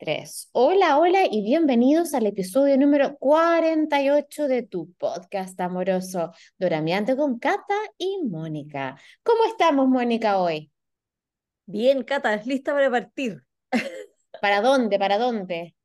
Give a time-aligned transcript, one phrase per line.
[0.00, 0.48] Tres.
[0.52, 7.74] Hola, hola y bienvenidos al episodio número 48 de tu podcast amoroso, Doramiante con Cata
[7.98, 8.98] y Mónica.
[9.22, 10.72] ¿Cómo estamos, Mónica, hoy?
[11.66, 13.42] Bien, Cata, lista para partir.
[14.40, 14.98] ¿Para dónde?
[14.98, 15.76] ¿Para dónde?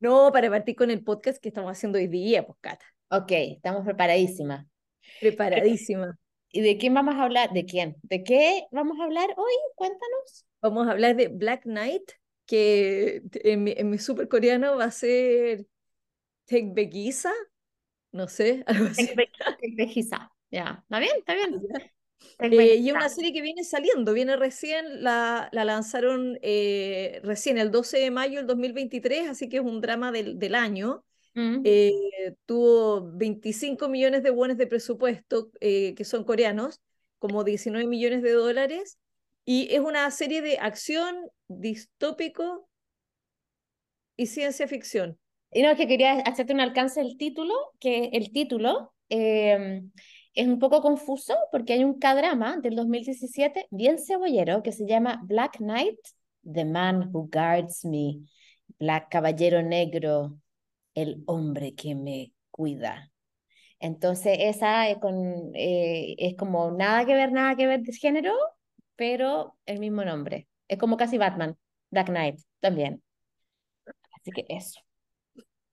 [0.00, 2.86] No, para partir con el podcast que estamos haciendo hoy día, pues, Cata.
[3.10, 4.66] Ok, estamos preparadísimas.
[5.20, 6.18] Preparadísima.
[6.50, 7.52] ¿Y de quién vamos a hablar?
[7.52, 7.94] ¿De quién?
[8.02, 9.52] ¿De qué vamos a hablar hoy?
[9.76, 10.44] Cuéntanos.
[10.60, 12.10] Vamos a hablar de Black Knight,
[12.50, 15.68] que en mi, en mi super coreano va a ser
[16.46, 17.32] Tekbegisa,
[18.10, 19.08] no sé, algo así.
[19.60, 20.80] Tekbegisa, ya.
[20.82, 21.12] ¿Está bien?
[21.18, 21.62] ¿Está bien?
[22.40, 27.56] Eh, y es una serie que viene saliendo, viene recién, la, la lanzaron eh, recién
[27.56, 31.04] el 12 de mayo del 2023, así que es un drama del, del año.
[31.34, 31.60] Mm.
[31.62, 36.80] Eh, tuvo 25 millones de wones de presupuesto, eh, que son coreanos,
[37.20, 38.98] como 19 millones de dólares,
[39.44, 41.16] y es una serie de acción
[41.48, 42.68] distópico
[44.16, 45.18] y ciencia ficción.
[45.52, 49.82] Y no, es que quería hacerte un alcance del título, que el título eh,
[50.34, 55.20] es un poco confuso porque hay un K-drama del 2017 bien cebollero que se llama
[55.24, 55.98] Black Knight,
[56.50, 58.20] The Man Who Guards Me,
[58.78, 60.38] Black Caballero Negro,
[60.94, 63.10] el hombre que me cuida.
[63.80, 68.34] Entonces, esa es, con, eh, es como nada que ver, nada que ver de género,
[69.00, 70.46] pero el mismo nombre.
[70.68, 71.56] Es como casi Batman,
[71.90, 73.02] Black Knight también.
[74.12, 74.78] Así que eso.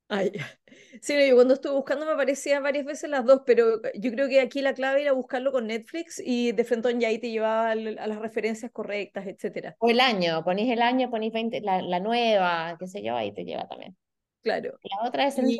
[0.07, 0.31] Ay,
[1.01, 4.39] sí, yo cuando estuve buscando me aparecían varias veces las dos, pero yo creo que
[4.39, 7.75] aquí la clave era buscarlo con Netflix y de frente ya ahí te llevaba a
[7.75, 9.75] las referencias correctas, etcétera.
[9.79, 13.33] O el año, ponís el año, ponís 20, la, la nueva, qué sé yo, ahí
[13.33, 13.97] te lleva también.
[14.41, 14.79] Claro.
[14.83, 15.59] La otra es Y-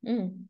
[0.00, 0.46] mm.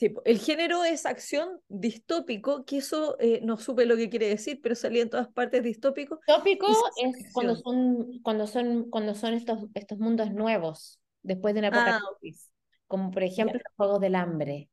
[0.00, 4.60] Sí, el género es acción distópico, que eso eh, no supe lo que quiere decir,
[4.62, 6.20] pero salía en todas partes distópico.
[6.24, 11.52] Tópico Y ciencia es cuando son, cuando son, cuando son estos, estos mundos nuevos, después
[11.54, 12.50] de una Ah, apocalipsis,
[12.86, 14.70] como por ejemplo los Juegos del Hambre.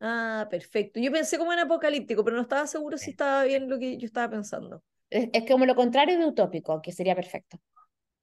[0.00, 0.98] Ah, perfecto.
[1.00, 4.06] Yo pensé como en apocalíptico, pero no estaba seguro si estaba bien lo que yo
[4.06, 4.82] estaba pensando.
[5.08, 7.60] Es, es como lo contrario de utópico, que sería perfecto.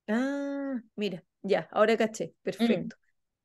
[0.09, 2.91] Ah, mira, ya, ahora caché, Mm.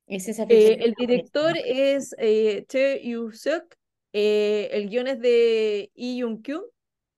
[0.07, 3.75] Y ciencia Eh, el director es eh, Che Yu-suk,
[4.13, 6.63] eh, el guion es de Lee Jung-kyun,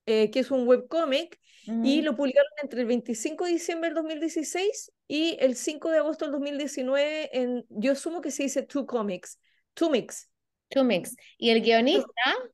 [0.05, 2.03] eh, que es un webcomic, y Mm.
[2.05, 6.33] lo publicaron entre el 25 de diciembre del 2016 y el 5 de agosto del
[6.33, 9.39] 2019 en, yo asumo que se dice Two Comics,
[9.73, 10.29] Two Mix.
[10.69, 11.15] Two Mix.
[11.39, 12.05] Y el guionista,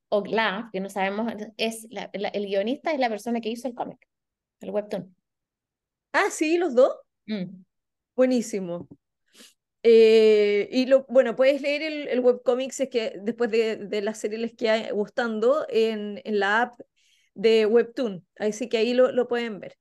[0.10, 3.68] o la, que no sabemos, es la- la- el guionista es la persona que hizo
[3.68, 4.06] el cómic,
[4.62, 5.14] el webtoon.
[6.14, 6.96] Ah, sí, los dos.
[7.26, 7.64] Mm.
[8.16, 8.88] Buenísimo.
[9.84, 12.20] Eh, y lo, bueno, puedes leer el, el
[12.84, 14.56] es que después de, de la serie les
[14.92, 16.80] gustando en, la app
[17.34, 18.26] de Webtoon.
[18.38, 19.78] Así que ahí lo, pueden ver.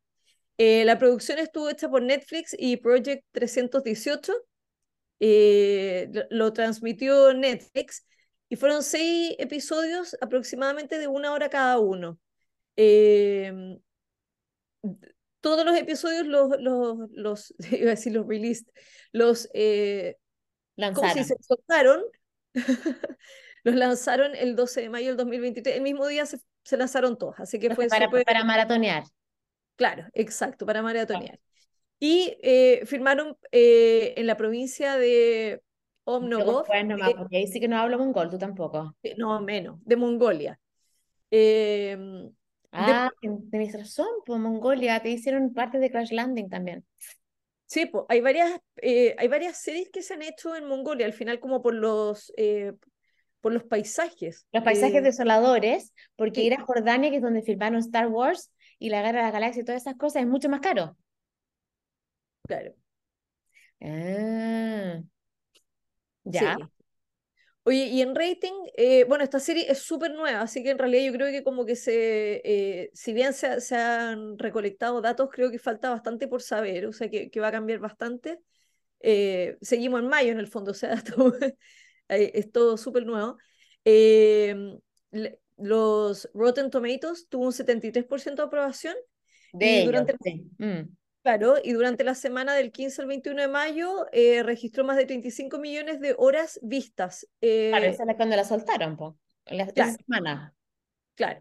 [0.59, 4.33] Eh, la producción estuvo hecha por Netflix y Project 318.
[5.21, 8.07] Eh, lo, lo transmitió Netflix
[8.49, 12.19] y fueron seis episodios aproximadamente de una hora cada uno.
[15.43, 18.67] Eh, todos los episodios los, los, los iba a decir los released,
[19.13, 20.17] los, eh,
[20.95, 21.25] como si Lanzaron.
[21.25, 22.03] se soltaron,
[23.65, 27.39] los lanzaron el 12 de mayo del 2023, el mismo día se, se lanzaron todos,
[27.41, 29.05] así que fue para, súper, para maratonear.
[29.77, 31.39] claro, exacto, para maratonear.
[31.99, 35.63] Y eh, firmaron eh, en la provincia de
[36.05, 38.97] Omnogov, pues nomás, eh, porque ahí sí que no hablo mongol, tú tampoco.
[39.19, 40.59] no menos, de Mongolia.
[41.31, 42.30] Eh,
[42.93, 43.11] Ah,
[43.51, 46.85] tenés razón, pues Mongolia, te hicieron parte de Crash Landing también.
[47.67, 51.13] Sí, po, hay varias, eh, hay varias series que se han hecho en Mongolia, al
[51.13, 52.73] final como por los, eh,
[53.41, 54.47] por los paisajes.
[54.53, 56.45] Los paisajes eh, desoladores, porque sí.
[56.45, 59.63] ir a Jordania, que es donde filmaron Star Wars y la Guerra de la Galaxia
[59.63, 60.97] y todas esas cosas, es mucho más caro.
[62.47, 62.75] claro,
[63.83, 65.03] Ah,
[66.25, 66.57] ya.
[66.57, 66.71] sí.
[67.65, 71.05] Oye, y en rating, eh, bueno, esta serie es súper nueva, así que en realidad
[71.07, 75.51] yo creo que como que se, eh, si bien se, se han recolectado datos, creo
[75.51, 78.41] que falta bastante por saber, o sea, que, que va a cambiar bastante.
[79.01, 81.35] Eh, seguimos en mayo en el fondo, o sea, todo-
[82.09, 83.39] eh, es todo súper nuevo.
[85.13, 88.95] Le- los Rotten Tomatoes tuvo un 73% de aprobación
[89.53, 90.51] De y ellos, durante, sí.
[90.59, 90.83] Mm.
[91.23, 95.07] Claro, y durante la semana del 15 al 21 de mayo eh, registró más de
[95.07, 97.27] 35 millones de horas vistas.
[97.41, 99.19] Claro, Eh, esa es cuando la soltaron, po.
[99.47, 99.93] La, Claro.
[99.93, 100.55] semana.
[101.15, 101.41] claro.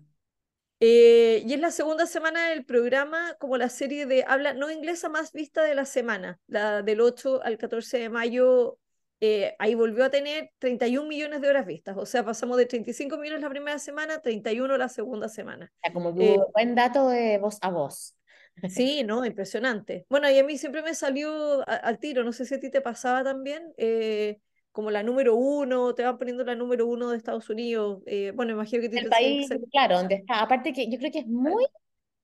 [0.82, 5.10] Eh, y es la segunda semana del programa como la serie de habla no inglesa
[5.10, 8.78] más vista de la semana, la del 8 al 14 de mayo.
[9.22, 13.18] eh, ahí volvió a tener 31 millones de horas vistas, o sea, pasamos de 35
[13.18, 15.70] millones la primera semana a 31 la segunda semana.
[15.76, 18.16] O sea, como que Eh, buen dato de voz a voz.
[18.68, 20.06] Sí, no, impresionante.
[20.10, 22.70] Bueno, y a mí siempre me salió a- al tiro, no sé si a ti
[22.72, 24.40] te pasaba también, eh,
[24.72, 28.02] como la número uno, te van poniendo la número uno de Estados Unidos.
[28.06, 29.68] eh, bueno, imagino que El te que país, salir.
[29.72, 30.42] claro, donde está.
[30.42, 31.66] Aparte que yo creo que es muy,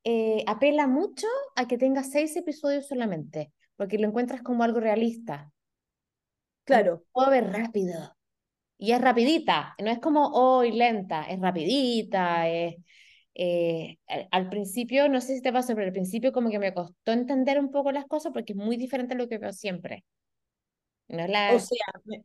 [0.05, 5.51] eh, apela mucho a que tenga seis episodios solamente, porque lo encuentras como algo realista,
[6.63, 8.15] Claro, puedo ver rápido.
[8.77, 12.75] Y es rapidita, no es como hoy lenta, es rapidita, es,
[13.35, 13.97] eh,
[14.31, 17.59] al, principio, no sé si te pasó, pero al principio como que me costó entender
[17.59, 20.05] un poco las cosas porque es muy diferente a lo que veo siempre.
[21.09, 22.23] No es o la, sea, me,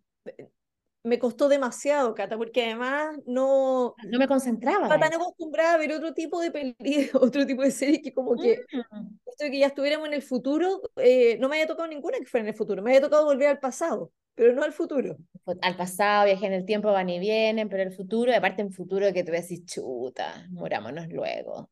[1.02, 4.84] me costó demasiado, Cata, porque además no no me concentraba.
[4.84, 6.74] estaba tan acostumbrada a ver otro tipo de peli,
[7.14, 9.16] otro tipo de series que como que Mm.
[9.26, 12.26] esto de que ya estuviéramos en el futuro, eh, no me había tocado ninguna que
[12.26, 15.16] fuera en el futuro, me había tocado volver al pasado, pero no al futuro.
[15.62, 18.72] Al pasado, viaje en el tiempo, van y vienen, pero el futuro, y aparte en
[18.72, 21.70] futuro que te voy a decir, chuta, murámonos luego.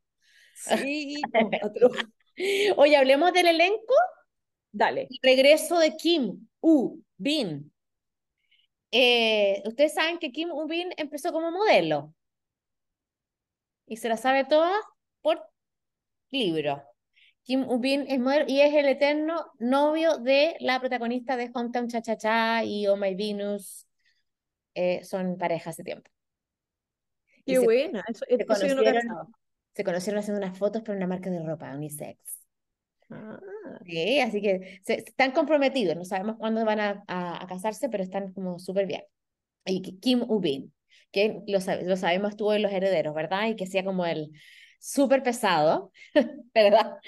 [0.54, 1.96] Sí, no, atroz.
[2.76, 3.94] Oye, hablemos del elenco.
[4.72, 5.08] Dale.
[5.10, 7.72] El regreso de Kim U Bin.
[8.90, 12.14] Eh, ustedes saben que Kim U-bin empezó como modelo
[13.86, 14.72] y se la sabe toda
[15.20, 15.42] por
[16.30, 16.82] libro.
[17.48, 22.02] Kim U-bin es modelo y es el eterno novio de la protagonista de Hometown Cha
[22.02, 23.86] Cha Cha y Oh My Venus.
[24.74, 26.10] Eh, son pareja hace tiempo.
[27.44, 29.28] Y Qué se, buena, eso, se eso yo no conocieron, cachaba.
[29.74, 32.18] se conocieron haciendo unas fotos para una marca de ropa unisex.
[33.10, 33.40] Ah,
[33.86, 38.02] Sí, así que se, están comprometidos, no sabemos cuándo van a, a, a casarse, pero
[38.04, 39.02] están como súper bien.
[39.66, 40.74] y Kim Ubin,
[41.12, 43.48] que lo, lo sabemos estuvo en Los Herederos, ¿verdad?
[43.48, 44.32] Y que hacía como el
[44.78, 45.92] súper pesado,
[46.54, 46.98] ¿verdad?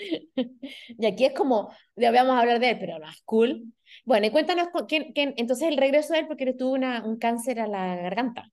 [0.89, 3.65] Y aquí es como, ya vamos a hablar de él, pero no cool.
[4.05, 7.05] Bueno, y cuéntanos, cu- quién, quién, entonces el regreso de él porque él tuvo una,
[7.05, 8.51] un cáncer a la garganta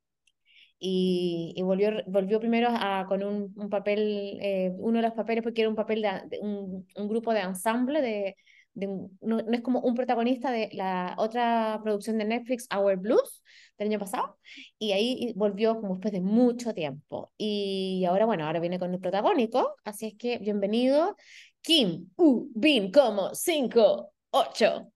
[0.80, 5.44] y, y volvió, volvió primero a, con un, un papel, eh, uno de los papeles,
[5.44, 8.36] porque era un papel de, de un, un grupo de ensamble, de,
[8.78, 12.98] de un- no, no es como un protagonista de la otra producción de Netflix, Our
[12.98, 13.44] Blues,
[13.78, 14.38] del año pasado,
[14.80, 17.32] y ahí volvió como después de mucho tiempo.
[17.38, 21.16] Y ahora, bueno, ahora viene con el protagónico, así es que bienvenido,
[21.62, 24.92] Kim U Bin como 5, 8.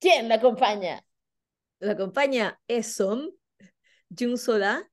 [0.00, 1.04] ¿Quién la acompaña?
[1.80, 3.28] la acompaña Esom,
[4.16, 4.88] Jun Sola,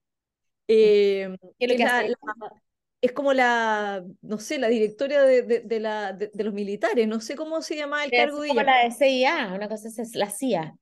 [0.67, 2.09] eh, ¿Qué es lo es, que la- hace?
[2.09, 2.61] la-
[3.01, 7.07] es como la, no sé, la directora de, de, de la, de, de los militares,
[7.07, 8.63] no sé cómo se llamaba el Es cargo de como ella.
[8.63, 10.75] la de CIA, una cosa así, es la CIA,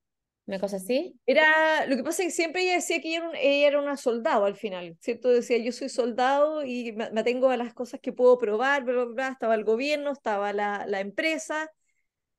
[0.46, 1.20] una cosa así.
[1.26, 3.80] Era, lo que pasa es que siempre ella decía que ella era, un- ella era
[3.82, 5.30] una soldado al final, ¿cierto?
[5.30, 8.94] Decía, yo soy soldado y me, me atengo a las cosas que puedo probar, bla,
[8.94, 9.28] bla, bla.
[9.30, 11.70] Estaba el gobierno, estaba la, la empresa,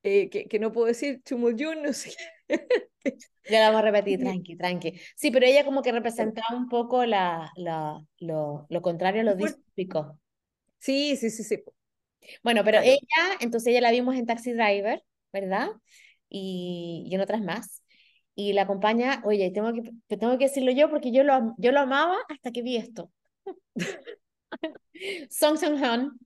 [0.08, 2.12] eh, que, que no puedo decir Chumulyun, no sé.
[3.50, 5.00] Ya la vamos a repetir, tranqui, tranqui.
[5.16, 9.34] Sí, pero ella como que representaba un poco la, la, lo, lo contrario a lo
[9.36, 10.18] distópico.
[10.78, 11.62] Sí, sí, sí, sí,
[12.42, 12.98] Bueno, pero ella,
[13.40, 15.02] entonces ella la vimos en Taxi Driver,
[15.32, 15.70] ¿verdad?
[16.28, 17.82] Y, y en otras más.
[18.34, 21.72] Y la acompaña, oye, tengo que, te tengo que decirlo yo porque yo lo, yo
[21.72, 23.10] lo amaba hasta que vi esto.
[25.30, 26.18] Song Seung-han,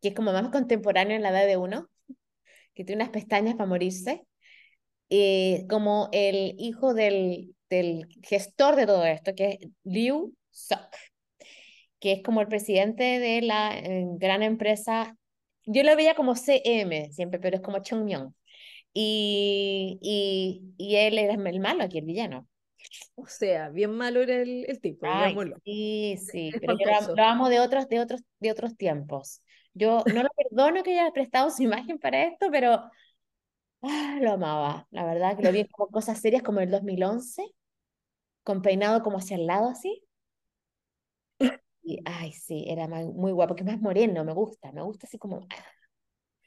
[0.00, 1.88] que es como más contemporáneo en la edad de uno,
[2.78, 4.26] que tiene unas pestañas para morirse.
[5.10, 10.88] eh, como el hijo del, del gestor de todo esto, que es Liu Suk,
[12.00, 15.16] que es como el presidente de la eh, gran empresa.
[15.64, 18.34] Yo lo veía como CM siempre, pero es como Chongmyong.
[18.94, 22.48] Y, y, y él era el malo aquí, el villano.
[23.16, 27.24] O sea, bien malo era el, el tipo, Ay, sí, sí, pero yo lo, lo
[27.24, 29.42] amo de otros, de otros, de otros tiempos.
[29.74, 32.90] Yo no lo perdono que haya prestado su imagen para esto, pero
[33.82, 34.86] ah, lo amaba.
[34.90, 37.44] La verdad que lo vi como cosas serias como el 2011
[38.42, 40.02] con peinado como hacia el lado así.
[41.82, 45.46] Y, ay, sí, era muy guapo, que más moreno, me gusta, me gusta así como...
[45.50, 45.64] ah.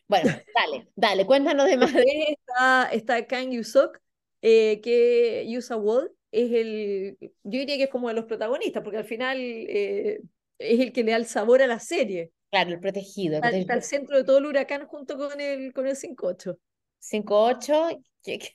[0.07, 1.89] Bueno, dale, dale, cuéntanos de más.
[1.95, 3.97] Está, está Kang Yusok,
[4.41, 8.97] eh, que Yusa Wall es el, yo diría que es como de los protagonistas, porque
[8.97, 10.19] al final eh,
[10.57, 12.31] es el que le da el sabor a la serie.
[12.51, 13.81] Claro, el protegido, el Está, está al protegido.
[13.81, 16.57] centro de todo el huracán junto con el, con el 5-8.
[16.99, 17.89] 5-8,
[18.23, 18.53] que, que,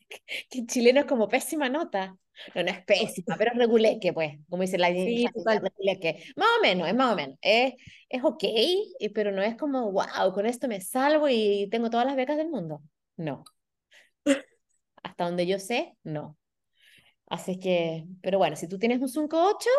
[0.48, 2.16] que en chileno es como pésima nota.
[2.54, 6.22] No, no es pésima, pero es reguleque, pues, como dice la Sí, reguleque.
[6.36, 7.38] Más o menos, es más o menos.
[7.40, 7.74] Es,
[8.08, 8.44] es ok,
[9.14, 12.50] pero no es como, wow, con esto me salvo y tengo todas las becas del
[12.50, 12.82] mundo.
[13.16, 13.44] No,
[15.02, 16.36] hasta donde yo sé, no.
[17.28, 19.70] Así que, pero bueno, si tú tienes un 5-8,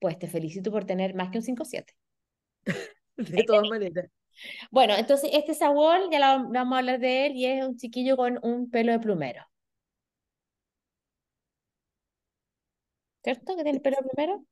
[0.00, 1.94] pues te felicito por tener más que un 5-7.
[3.32, 4.10] De todas maneras.
[4.70, 8.16] Bueno, entonces este sabor, ya la- vamos a hablar de él, y es un chiquillo
[8.16, 9.42] con un pelo de plumero.
[13.24, 13.56] ¿Cierto?
[13.56, 14.44] ¿Que tiene el pelo de plumero?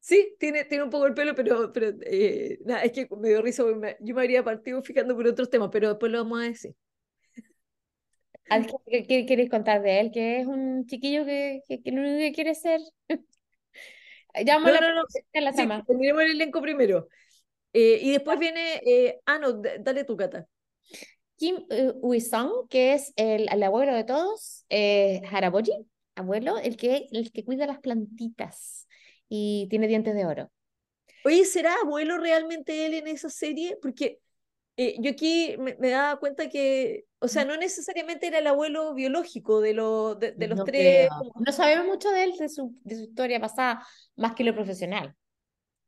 [0.00, 3.42] Sí, tiene, tiene un poco el pelo, pero, pero eh, nada, es que me dio
[3.42, 6.44] risa, me, yo me habría partido fijando por otros temas, pero después lo vamos a
[6.44, 6.74] decir.
[8.86, 10.10] ¿Qué, qué queréis contar de él?
[10.12, 12.80] Que es un chiquillo que, que, que lo único que quiere ser.
[14.62, 15.02] no, no, no,
[15.34, 15.62] la sí,
[16.20, 17.08] el elenco primero.
[17.72, 20.46] Eh, y después viene, eh, ah, no, dale tu cata.
[21.36, 25.72] Kim uh, que es el, el, abuelo de todos, eh, Haraboji,
[26.14, 28.86] abuelo, el que, el que cuida las plantitas
[29.28, 30.50] y tiene dientes de oro.
[31.24, 33.78] Oye, ¿será abuelo realmente él en esa serie?
[33.80, 34.18] Porque
[34.76, 38.94] eh, yo aquí me, me, daba cuenta que, o sea, no necesariamente era el abuelo
[38.94, 41.08] biológico de, lo, de, de los no tres.
[41.34, 43.86] No sabemos mucho de él, de su, de su historia pasada,
[44.16, 45.14] más que lo profesional.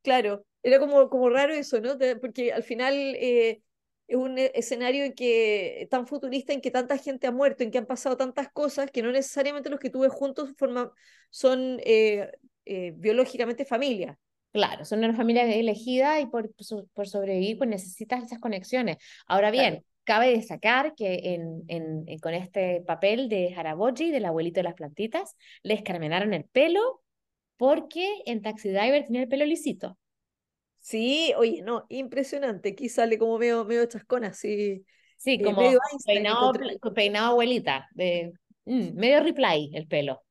[0.01, 1.97] Claro, era como, como raro eso, ¿no?
[2.19, 3.61] Porque al final eh,
[4.07, 7.71] es un e, escenario en que, tan futurista en que tanta gente ha muerto, en
[7.71, 10.89] que han pasado tantas cosas que no necesariamente los que tuve juntos forman,
[11.29, 12.31] son eh,
[12.65, 14.17] eh, biológicamente familia.
[14.53, 16.51] Claro, son una familia elegida y por,
[16.93, 18.97] por sobrevivir pues necesitas esas conexiones.
[19.25, 19.85] Ahora bien, claro.
[20.03, 25.35] cabe destacar que en, en, con este papel de Haraboji, del abuelito de las plantitas,
[25.63, 27.01] les carmenaron el pelo
[27.57, 29.97] porque en Taxi Driver tenía el pelo lisito.
[30.83, 32.69] Sí, oye, no, impresionante.
[32.69, 34.83] Aquí sale como medio, medio chascona, así.
[35.17, 36.51] Sí, como medio peinado,
[36.93, 38.33] peinado abuelita, de,
[38.65, 40.21] mm, medio reply el pelo.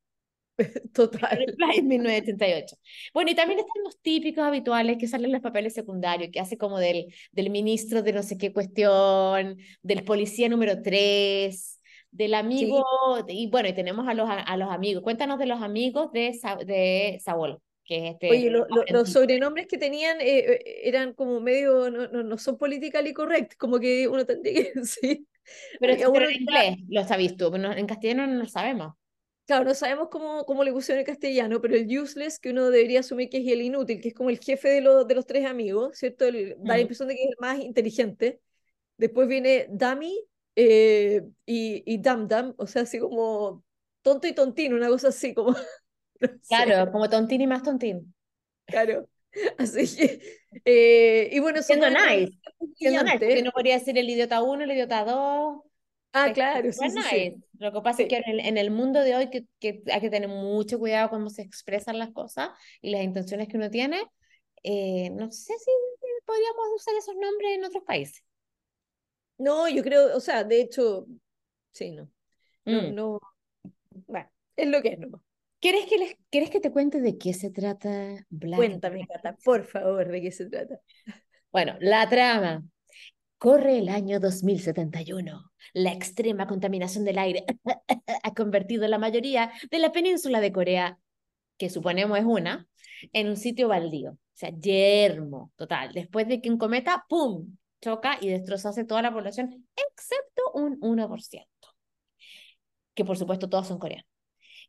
[0.92, 1.38] Total.
[1.38, 2.76] Reply 1988.
[3.14, 6.58] Bueno, y también están los típicos habituales que salen en los papeles secundarios, que hace
[6.58, 11.80] como del, del ministro de no sé qué cuestión, del policía número 3,
[12.10, 12.84] del amigo,
[13.26, 13.44] sí.
[13.44, 15.02] y bueno, y tenemos a los, a los amigos.
[15.02, 17.58] Cuéntanos de los amigos de, de Saúl.
[17.92, 22.08] Que es este, Oye, lo, lo, los sobrenombres que tenían eh, eran como medio, no,
[22.08, 25.26] no, no son politically correct, como que uno tendría que decir.
[25.78, 28.94] Pero, pero en inglés lo sabes tú, en castellano no lo sabemos.
[29.44, 33.00] Claro, no sabemos cómo, cómo le pusieron en castellano, pero el useless, que uno debería
[33.00, 35.44] asumir que es el inútil, que es como el jefe de, lo, de los tres
[35.44, 36.24] amigos, ¿cierto?
[36.24, 38.40] El, da la impresión de que es el más inteligente.
[38.96, 40.18] Después viene Dummy
[40.56, 43.62] eh, y, y Dam Dam, o sea, así como
[44.00, 45.54] tonto y tontín, una cosa así como...
[46.32, 46.92] No claro, sé.
[46.92, 48.14] como tontín y más tontín.
[48.66, 49.08] Claro.
[49.58, 50.20] Así que,
[50.64, 52.38] eh, y bueno, siendo nice,
[52.76, 55.62] siendo nice, porque no podría ser el idiota 1, el idiota 2.
[56.14, 57.34] Ah, claro, sí, sí.
[57.58, 58.02] Lo que pasa sí.
[58.02, 60.78] es que en el, en el, mundo de hoy que, que, hay que tener mucho
[60.78, 62.50] cuidado cómo se expresan las cosas
[62.82, 64.04] y las intenciones que uno tiene.
[64.62, 65.70] Eh, no sé si
[66.26, 68.22] podríamos usar esos nombres en otros países.
[69.38, 71.06] No, yo creo, o sea, de hecho,
[71.72, 72.10] sí, no.
[72.64, 72.94] No, mm.
[72.94, 73.20] no.
[74.06, 75.22] Bueno, es lo que es nomás.
[75.62, 78.56] ¿Quieres que, les, ¿Quieres que te cuente de qué se trata Black?
[78.56, 80.80] Cuéntame, Cata, por favor, de qué se trata.
[81.52, 82.64] Bueno, la trama.
[83.38, 85.52] Corre el año 2071.
[85.72, 87.44] La extrema contaminación del aire
[88.24, 90.98] ha convertido la mayoría de la península de Corea,
[91.56, 92.66] que suponemos es una,
[93.12, 94.14] en un sitio baldío.
[94.14, 95.92] O sea, yermo total.
[95.92, 101.46] Después de que un cometa, ¡pum!, choca y destrozase toda la población, excepto un 1%.
[102.94, 104.11] Que por supuesto todos son coreanos.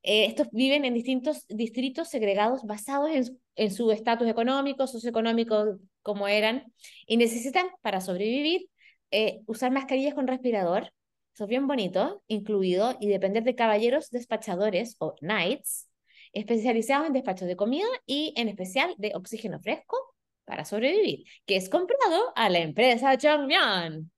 [0.03, 3.09] Eh, estos viven en distintos distritos segregados basados
[3.55, 6.73] en, su estatus económico, socioeconómico, como eran,
[7.07, 8.67] y necesitan, para sobrevivir,
[9.11, 10.91] eh, usar mascarillas con respirador,
[11.33, 15.89] eso es bien bonito, incluido, y depender de caballeros despachadores o knights,
[16.33, 19.97] especializados en despachos de comida y en especial de oxígeno fresco
[20.45, 24.11] para sobrevivir, que es comprado a la empresa Chongmyeon.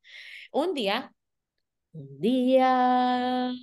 [0.51, 1.13] Un día,
[1.93, 3.53] un día,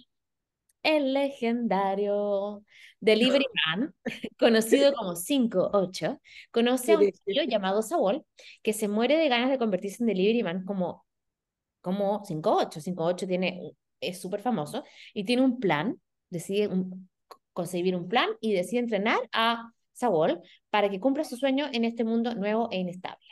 [0.83, 2.65] el legendario
[3.01, 3.95] Delivery Man,
[4.39, 6.21] conocido como 5-8,
[6.51, 8.25] conoce a un tío llamado Saúl
[8.63, 11.05] que se muere de ganas de convertirse en Delivery Man como,
[11.81, 12.81] como 5-8.
[12.81, 14.85] 5-8 tiene, es súper famoso
[15.15, 17.09] y tiene un plan, decide un,
[17.53, 22.05] concebir un plan y decide entrenar a Saúl para que cumpla su sueño en este
[22.05, 23.32] mundo nuevo e inestable.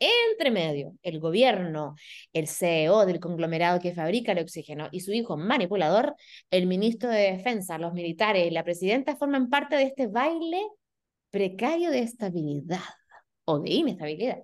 [0.00, 1.96] Entre medio, el gobierno,
[2.32, 6.14] el CEO del conglomerado que fabrica el oxígeno y su hijo manipulador,
[6.50, 10.60] el ministro de Defensa, los militares y la presidenta forman parte de este baile
[11.30, 12.80] precario de estabilidad
[13.44, 14.42] o de inestabilidad.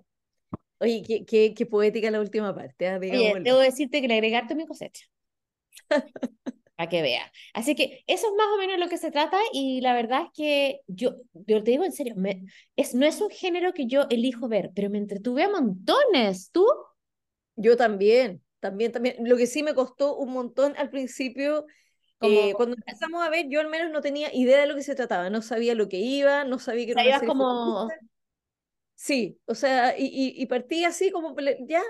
[0.79, 2.87] Oye, qué, qué, qué poética la última parte.
[2.87, 2.99] ¿eh?
[2.99, 5.07] Oye, debo decirte que le agregaste mi cosecha.
[6.77, 7.31] para que vea.
[7.53, 10.31] Así que eso es más o menos lo que se trata y la verdad es
[10.35, 12.43] que yo, yo te digo en serio, me,
[12.77, 16.51] es, no es un género que yo elijo ver, pero me entretuve a montones.
[16.51, 16.67] ¿Tú?
[17.57, 19.17] Yo también, también, también.
[19.21, 21.67] Lo que sí me costó un montón al principio,
[22.21, 24.95] eh, cuando empezamos a ver, yo al menos no tenía idea de lo que se
[24.95, 27.89] trataba, no sabía lo que iba, no sabía que era una serie como...
[28.97, 31.83] Sí, o sea, y, y, y partí así como, ya,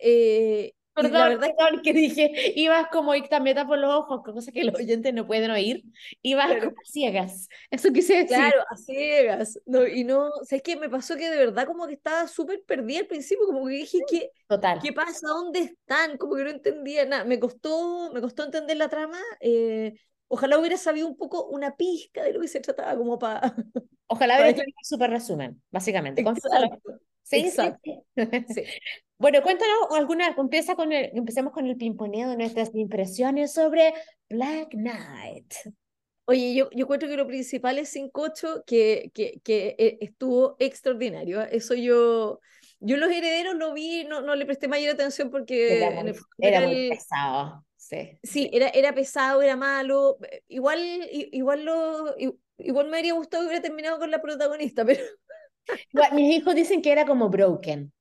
[0.00, 4.22] eh, la Perdón, verdad es que, perdón, que dije, ibas como ictameta por los ojos,
[4.24, 5.84] cosa que los oyentes no pueden oír,
[6.22, 8.26] ibas claro, como a ciegas, eso quise decir.
[8.26, 9.58] claro, a ciegas.
[9.66, 10.76] No, y no, ¿sabes qué?
[10.76, 14.04] Me pasó que de verdad como que estaba súper perdida al principio, como que dije,
[14.06, 14.78] ¿qué, Total.
[14.80, 15.28] qué pasa?
[15.28, 16.16] ¿Dónde están?
[16.18, 17.24] Como que no entendía nada.
[17.24, 19.18] Me costó, me costó entender la trama.
[19.40, 19.94] eh,
[20.28, 23.54] ojalá hubiera sabido un poco, una pizca de lo que se trataba, como para...
[24.06, 26.22] Ojalá hubiera tenido un súper resumen, básicamente.
[26.22, 27.62] Exacto, Sí, sí,
[28.54, 28.62] sí.
[29.18, 33.92] Bueno, cuéntanos alguna, empieza con el, empecemos con el pimponeo de nuestras impresiones sobre
[34.30, 35.52] Black Knight.
[36.24, 41.42] Oye, yo, yo encuentro que lo principal es 5-8, que, que, que eh, estuvo extraordinario.
[41.42, 42.40] Eso yo,
[42.80, 46.60] yo los herederos lo vi, no, no le presté mayor atención porque Era muy, era
[46.66, 48.18] muy pesado, sí.
[48.22, 50.18] sí, era, era pesado, era malo.
[50.48, 50.80] Igual,
[51.12, 52.14] igual, lo,
[52.58, 55.02] igual me habría gustado que hubiera terminado con la protagonista, pero
[55.92, 57.92] Igual, mis hijos dicen que era como broken.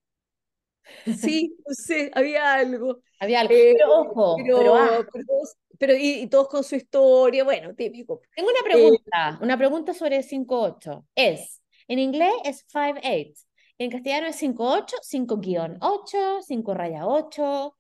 [1.10, 3.02] sí, no sé, había algo.
[3.20, 3.54] Había algo.
[3.54, 7.44] Eh, Pero ojo, pero ah, pero, pero, todos- pero y, y todos con su historia,
[7.44, 8.22] bueno, típico.
[8.36, 11.06] tengo una Eh, pregunta, una pregunta sobre 5-8.
[11.16, 13.42] Es, en inglés es 5-8,
[13.80, 17.76] en castellano es 5-8, 5-8, 5 raya 8.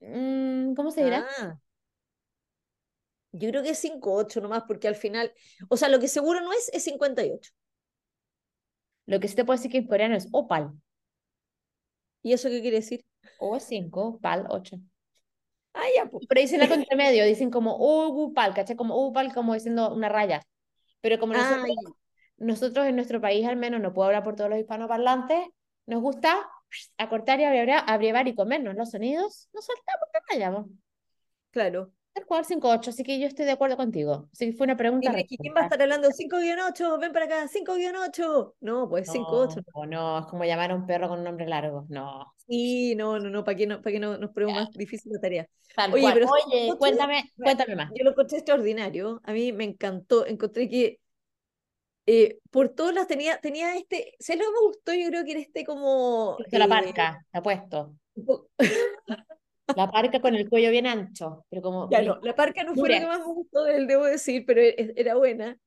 [0.00, 1.26] mm, ¿cómo se dirá?
[1.38, 1.58] ah.
[3.32, 5.32] Yo creo que es 5-8 nomás, porque al final,
[5.68, 7.52] o sea, lo que seguro no es, es 58.
[9.08, 10.72] Lo que sí te puedo decir que en coreano es opal,
[12.22, 13.04] ¿Y eso qué quiere decir?
[13.36, 14.76] o es 5, pal, 8.
[15.74, 16.28] Ah, ya, pues.
[16.28, 18.76] Pero dicen algo entre medio, dicen como upal, ¿cachai?
[18.76, 20.42] Como upal, como diciendo una raya.
[21.00, 21.64] Pero como Ah,
[22.38, 25.48] nosotros, en nuestro país al menos, no puedo hablar por todos los hispanoparlantes,
[25.86, 26.48] nos gusta
[26.98, 30.66] acortar y abreviar y comernos los sonidos, nos soltamos que callamos.
[31.50, 31.92] claro.
[32.18, 34.28] Tal cual 5-8, así que yo estoy de acuerdo contigo.
[34.32, 36.98] Así que fue una pregunta que ¿quién va a estar hablando 5-8?
[36.98, 38.54] Ven para acá, 5-8.
[38.60, 39.62] No, pues 5-8.
[39.72, 41.86] No, no, es como llamar a un perro con un nombre largo.
[41.88, 42.34] No.
[42.48, 45.20] Sí, no, no, no, para que no, para que no nos ponemos más difícil la
[45.20, 45.46] tarea.
[45.76, 46.14] Tal Oye, cual.
[46.14, 47.92] pero Oye, 5-8, cuéntame, me- cuéntame más.
[47.94, 49.20] yo lo encontré extraordinario.
[49.22, 50.26] A mí me encantó.
[50.26, 50.98] Encontré que
[52.06, 54.92] eh, por todas las tenía, tenía este, ¿sabes lo que me gustó?
[54.94, 56.36] Yo creo que era este como...
[56.40, 57.94] Esto la eh, parca, te apuesto.
[59.74, 62.90] La parca con el cuello bien ancho, pero como Ya no, la parca no fue
[62.90, 65.58] lo que más me gustó de él, debo decir, pero e- era buena.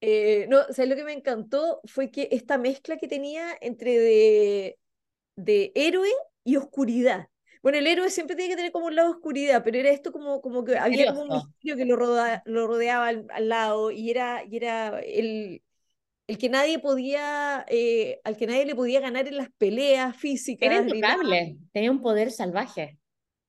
[0.00, 1.80] Eh, no, ¿sabes lo que me encantó?
[1.86, 4.78] Fue que esta mezcla que tenía entre de,
[5.36, 6.10] de héroe
[6.44, 7.28] y oscuridad.
[7.62, 10.12] Bueno, el héroe siempre tiene que tener como un lado de oscuridad, pero era esto
[10.12, 13.90] como, como que había como un misterio que lo, roda- lo rodeaba al, al lado
[13.92, 15.62] y era, y era el,
[16.28, 20.16] el que nadie podía, eh, al que nadie le podía ganar en las peleas
[20.58, 20.84] Era físicas.
[20.86, 20.94] nada.
[20.94, 22.98] intocable, tenía un poder salvaje.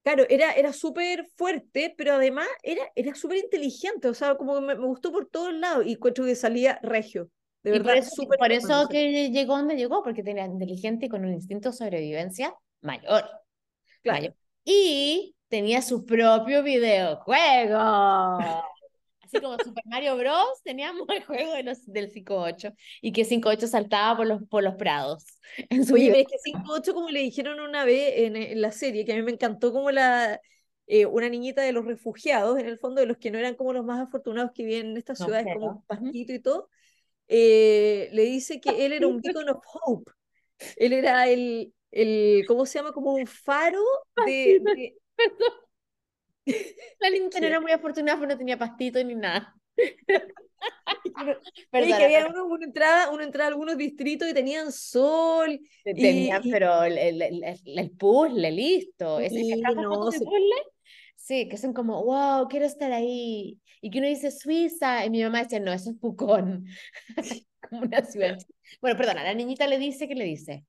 [0.05, 4.61] Claro, era, era súper fuerte, pero además era, era súper inteligente, o sea, como que
[4.61, 7.31] me, me gustó por todos lados y encuentro que salía regio,
[7.63, 11.07] de Y por verdad, eso, súper por eso que llegó donde llegó, porque tenía inteligente
[11.07, 13.23] y con un instinto de sobrevivencia mayor,
[14.03, 14.35] Claro, mayor.
[14.63, 17.77] Y tenía su propio videojuego.
[19.25, 20.61] Así como Super Mario Bros.
[20.63, 22.69] teníamos el juego de los, del 5-8
[23.01, 25.25] y que 5-8 saltaba por los, por los prados
[25.69, 29.03] en su Oye, es que 5-8, como le dijeron una vez en, en la serie,
[29.03, 30.39] que a mí me encantó como la,
[30.87, 33.73] eh, una niñita de los refugiados, en el fondo de los que no eran como
[33.73, 35.85] los más afortunados que viven en estas No, ciudades como Ujú.
[35.87, 36.69] Pastito y todo,
[37.27, 40.11] eh, le dice que él era un beacon of hope,
[40.77, 42.91] él era el, el ¿cómo se llama?
[42.91, 43.81] Como un faro
[44.25, 44.59] de...
[44.61, 44.97] de-
[46.99, 47.47] La Nintendo ¿Qué?
[47.47, 49.55] era muy afortunada porque no tenía pastito ni nada.
[51.15, 51.37] Oye,
[51.71, 55.91] Perdona, que había uno, uno entraba, uno entraba a algunos distritos y tenían sol, Te-
[55.95, 59.19] y, Tenían, y- pero el, el, el, el- el puzzle, listo.
[59.19, 60.55] Esas y esas no, se- puzzle,
[61.15, 63.59] sí, que son como, wow, quiero estar ahí.
[63.81, 66.65] Y que uno dice Suiza, y mi mamá decía, no, eso es Pucón.
[67.69, 68.37] Como una ciudad.
[68.81, 70.65] Bueno, perdona, la niñita le dice, ¿qué le dice?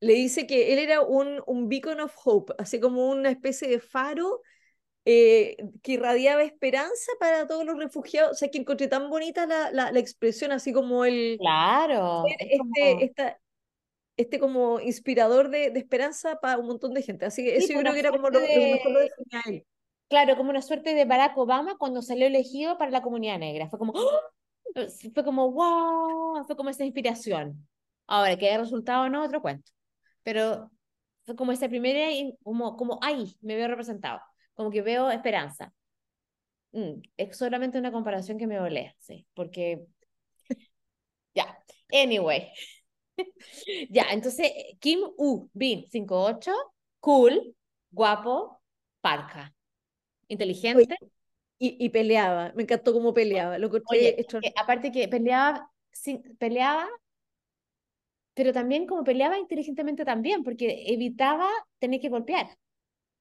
[0.00, 3.80] le dice que él era un, un beacon of hope, así como una especie de
[3.80, 4.42] faro
[5.04, 8.32] eh, que irradiaba esperanza para todos los refugiados.
[8.32, 12.36] O sea, que encontré tan bonita la, la, la expresión, así como el, Claro, es
[12.40, 13.40] este, como, esta,
[14.16, 17.26] este como inspirador de, de esperanza para un montón de gente.
[17.26, 19.04] Así que sí, eso yo creo que era como lo, lo que mejor lo de,
[19.04, 19.66] definía él.
[20.08, 23.68] claro, como una suerte de Barack Obama cuando salió elegido para la comunidad negra.
[23.68, 24.20] Fue como, ¡oh!
[25.12, 27.66] fue como, wow, fue como esa inspiración.
[28.06, 29.70] Ahora, que haya resultado o no, otro cuento.
[30.22, 30.70] Pero
[31.24, 32.08] fue como esa primera,
[32.42, 34.20] como, como, ay, me veo representado,
[34.54, 35.72] como que veo esperanza.
[36.72, 39.86] Mm, es solamente una comparación que me volea, sí, porque,
[41.34, 41.46] ya,
[41.92, 42.50] anyway.
[43.90, 46.52] Ya, entonces, Kim U, Bin, 5'8",
[47.00, 47.54] cool,
[47.90, 48.60] guapo,
[49.00, 49.54] parca,
[50.72, 50.96] Oye, inteligente.
[51.58, 56.88] y, y peleaba, me encantó cómo peleaba, lo Oye, que aparte que peleaba, sin, peleaba,
[58.34, 62.46] pero también como peleaba inteligentemente también, porque evitaba tener que golpear.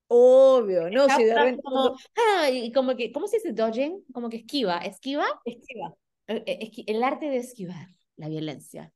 [0.07, 4.03] Obvio, no, si de repente como, ah, y como que, ¿cómo se dice dodging?
[4.13, 5.25] Como que esquiva, esquiva.
[5.45, 5.95] Esquiva.
[6.27, 7.87] Eh, eh, el arte de esquivar
[8.17, 8.91] la violencia.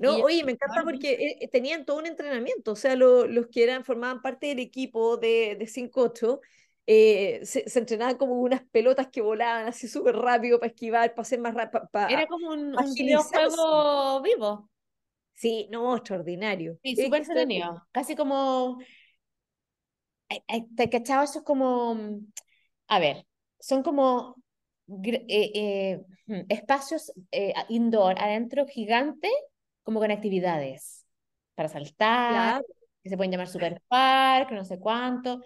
[0.00, 3.84] No, oye, me encanta porque eh, tenían todo un entrenamiento, o sea, los que eran,
[3.84, 6.40] formaban parte del equipo de, de 5-8,
[6.86, 11.40] se, se, entrenaban como unas pelotas que volaban así súper rápido para esquivar, para ser
[11.40, 11.88] más rápido.
[12.08, 14.70] Era como un, un videojuego vivo.
[15.40, 16.78] Sí, no, extraordinario.
[16.82, 17.82] Sí, súper entretenido.
[17.92, 18.78] Casi como.
[20.76, 21.24] ¿Te cachado?
[21.24, 21.96] Eso es como.
[22.88, 23.26] A ver,
[23.58, 24.36] son como
[25.04, 29.30] eh, eh, hmm, espacios eh, indoor adentro gigantes,
[29.82, 31.06] como con actividades
[31.54, 32.64] para saltar,
[33.02, 35.40] que se pueden llamar super park, no sé cuánto.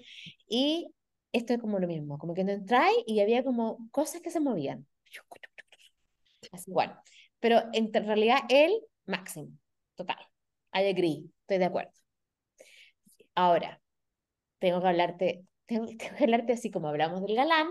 [0.48, 0.92] Y
[1.32, 4.40] esto es como lo mismo, como que no entráis y había como cosas que se
[4.40, 4.86] movían.
[6.52, 6.96] Así, bueno.
[7.40, 8.72] Pero en realidad él,
[9.06, 9.48] máximo.
[9.96, 10.18] Total.
[10.72, 11.30] I agree.
[11.42, 11.92] Estoy de acuerdo.
[13.34, 13.80] Ahora,
[14.58, 17.68] tengo que hablarte, tengo, que hablarte así como hablamos del galán.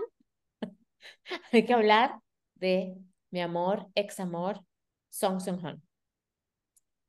[1.52, 2.20] Hay que hablar
[2.54, 2.96] de
[3.30, 4.60] mi amor, ex amor,
[5.10, 5.82] Song Seung Hoon.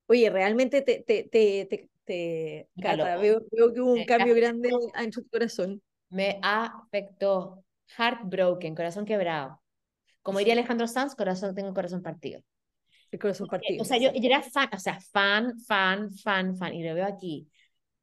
[0.07, 5.11] Oye, realmente te, te, te, te, te veo, veo, que hubo un cambio grande en
[5.11, 5.81] tu corazón.
[6.09, 7.63] Me afectó.
[7.97, 9.61] Heartbroken, corazón quebrado.
[10.21, 12.41] Como diría Alejandro Sanz, corazón, tengo corazón partido.
[13.11, 13.81] El corazón partido.
[13.81, 17.05] O sea, yo, yo, era fan, o sea, fan, fan, fan, fan, y lo veo
[17.05, 17.47] aquí,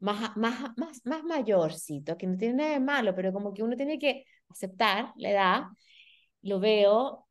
[0.02, 3.76] más, más, más, más mayorcito, que no tiene nada de malo, pero como que uno
[3.76, 5.62] tiene que aceptar la edad,
[6.42, 7.26] lo veo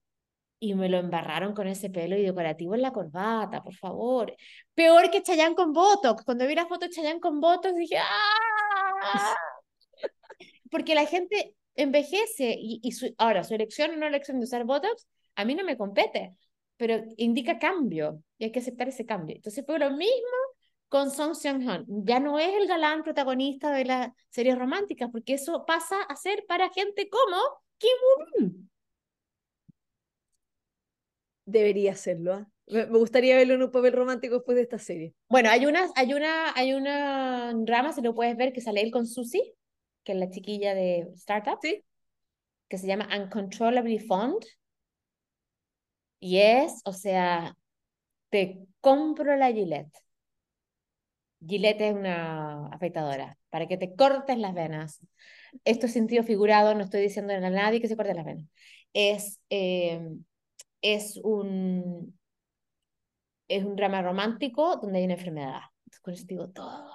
[0.59, 4.35] y me lo embarraron con ese pelo y decorativo en la corbata, por favor.
[4.75, 6.23] Peor que Chayanne con Botox.
[6.23, 9.35] Cuando vi la foto de Chayanne con Botox dije, ¡ah!
[10.69, 14.63] Porque la gente envejece y, y su, ahora su elección o no elección de usar
[14.65, 16.35] Botox, a mí no me compete
[16.81, 19.35] pero indica cambio y hay que aceptar ese cambio.
[19.35, 20.37] Entonces fue lo mismo
[20.91, 21.85] con Song Seung-hun.
[22.05, 26.43] Ya no es el galán protagonista de las series románticas, porque eso pasa a ser
[26.49, 27.37] para gente como
[27.77, 28.69] Kim Woo-bin.
[31.45, 32.33] Debería serlo.
[32.33, 32.51] ¿ah?
[32.67, 35.15] Me gustaría verlo en un papel romántico después de esta serie.
[35.29, 38.91] Bueno, hay una, hay una, hay una drama, si lo puedes ver, que sale él
[38.91, 39.53] con Susie,
[40.03, 41.85] que es la chiquilla de Startup, ¿Sí?
[42.67, 44.43] que se llama Uncontrollably Fond
[46.19, 47.55] y es, o sea,
[48.29, 49.95] te compro la Gillette.
[51.45, 54.99] Gillette es una afeitadora para que te cortes las venas.
[55.65, 58.47] Esto es sentido figurado, no estoy diciendo a nadie que se corte las venas.
[58.93, 60.01] Es, eh,
[60.81, 62.17] es, un,
[63.47, 65.61] es un drama romántico donde hay una enfermedad.
[66.01, 66.91] con eso digo todo.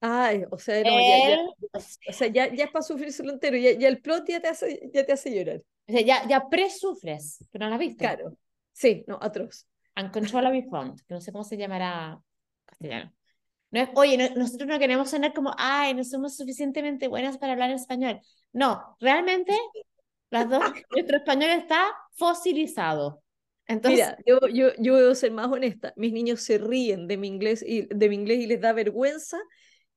[0.00, 1.38] Ay, o sea, no, ya, ya,
[1.72, 4.90] o sea, ya, ya es para sufrírselo entero, ya, ya, el plot ya te hace,
[4.92, 5.62] ya te hace llorar.
[5.88, 8.04] O sea, ya, ya presufres, pero no la viste.
[8.04, 8.36] Claro.
[8.72, 9.66] Sí, no, atroz.
[9.96, 12.20] Uncontrollably Fond, que no sé cómo se llamará
[12.66, 13.12] castellano.
[13.70, 17.70] No es, oye, nosotros no queremos sonar como, ay, no somos suficientemente buenas para hablar
[17.70, 18.20] español.
[18.52, 19.56] No, realmente,
[20.30, 23.22] las dos, nuestro español está fosilizado.
[23.66, 25.92] Entonces, Mira, yo, yo, yo debo ser más honesta.
[25.96, 29.38] Mis niños se ríen de mi inglés y, de mi inglés y les da vergüenza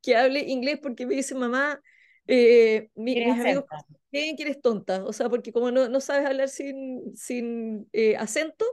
[0.01, 1.79] que hable inglés porque me dicen, mamá,
[2.27, 3.65] eh, mis amigos
[4.11, 8.15] creen que eres tonta, o sea, porque como no, no sabes hablar sin, sin eh,
[8.17, 8.65] acento,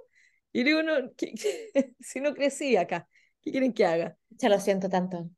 [0.52, 0.94] y digo, no,
[2.00, 3.08] si no crecí acá,
[3.46, 4.16] ¿qué quieren que haga?
[4.30, 5.30] Ya lo siento tanto.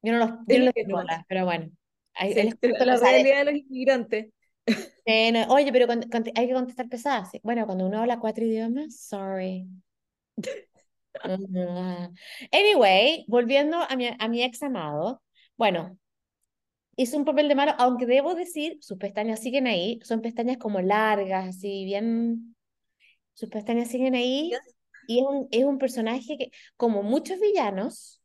[0.00, 1.68] Yo no los, yo no los pero bueno.
[2.14, 4.32] Hay, la realidad de los inmigrantes.
[5.48, 5.86] oye, pero
[6.36, 7.30] hay que contestar pesadas.
[7.42, 9.66] Bueno, cuando uno habla cuatro idiomas, sorry.
[12.52, 15.20] anyway, volviendo a mi, a mi ex amado,
[15.56, 15.98] bueno,
[16.94, 20.80] hizo un papel de malo, aunque debo decir, sus pestañas siguen ahí, son pestañas como
[20.80, 22.54] largas, así bien,
[23.34, 24.52] sus pestañas siguen ahí,
[25.10, 28.22] y es un, es un personaje que, como muchos villanos,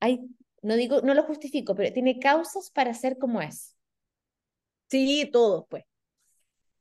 [0.00, 0.20] hay,
[0.60, 3.76] no digo, no lo justifico, pero tiene causas para ser como es.
[4.88, 5.84] Sí, todos, pues.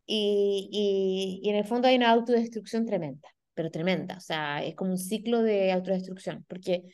[0.07, 4.73] Y, y, y en el fondo hay una autodestrucción tremenda, pero tremenda, o sea, es
[4.73, 6.85] como un ciclo de autodestrucción, porque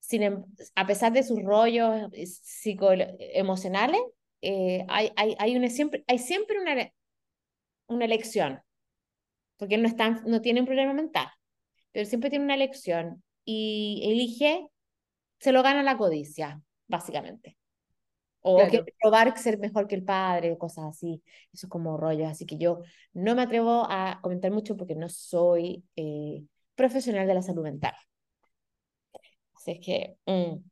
[0.00, 0.44] sin, em,
[0.76, 4.00] a pesar de sus rollos eh, psicoemocionales,
[4.40, 6.90] eh, hay, hay, hay, una, siempre, hay siempre una,
[7.88, 8.62] una elección,
[9.58, 11.28] porque él no, está, no tiene un problema mental,
[11.96, 14.68] pero siempre tiene una elección y elige,
[15.38, 17.56] se lo gana la codicia, básicamente.
[18.42, 21.22] O quiere probar ser mejor que el padre, cosas así.
[21.54, 22.28] Eso es como rollos.
[22.28, 22.82] Así que yo
[23.14, 27.94] no me atrevo a comentar mucho porque no soy eh, profesional de la salud mental
[29.72, 30.16] es que...
[30.26, 30.62] Mm.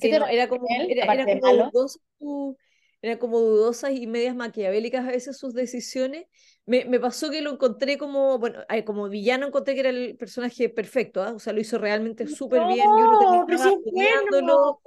[0.00, 2.56] era como, era, era como
[3.02, 6.26] eran como dudosas y medias maquiavélicas a veces sus decisiones.
[6.64, 10.68] Me, me pasó que lo encontré como, bueno, como villano encontré que era el personaje
[10.68, 11.32] perfecto, ¿ah?
[11.32, 14.78] o sea, lo hizo realmente súper bien y uno terminaba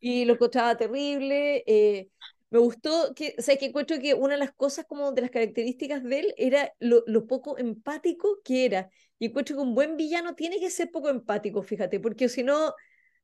[0.00, 1.64] y lo encontraba terrible.
[1.66, 2.08] Eh,
[2.50, 5.30] me gustó que, o sea, que encuentro que una de las cosas como de las
[5.30, 8.88] características de él era lo, lo poco empático que era.
[9.18, 12.72] Y encuentro que un buen villano tiene que ser poco empático, fíjate, porque si no,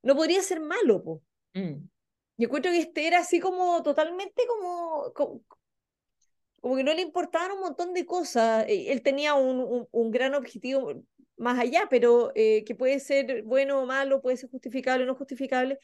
[0.03, 1.23] no podría ser malo, po.
[1.55, 1.85] Mm.
[2.37, 7.61] Yo encuentro que este era así como totalmente como, como, que no le importaban un
[7.61, 8.65] montón de cosas.
[8.69, 11.03] Eh, él tenía un, un, un gran objetivo
[11.37, 15.15] más allá, pero eh, que puede ser bueno o malo, puede ser justificable o no
[15.15, 15.79] justificable,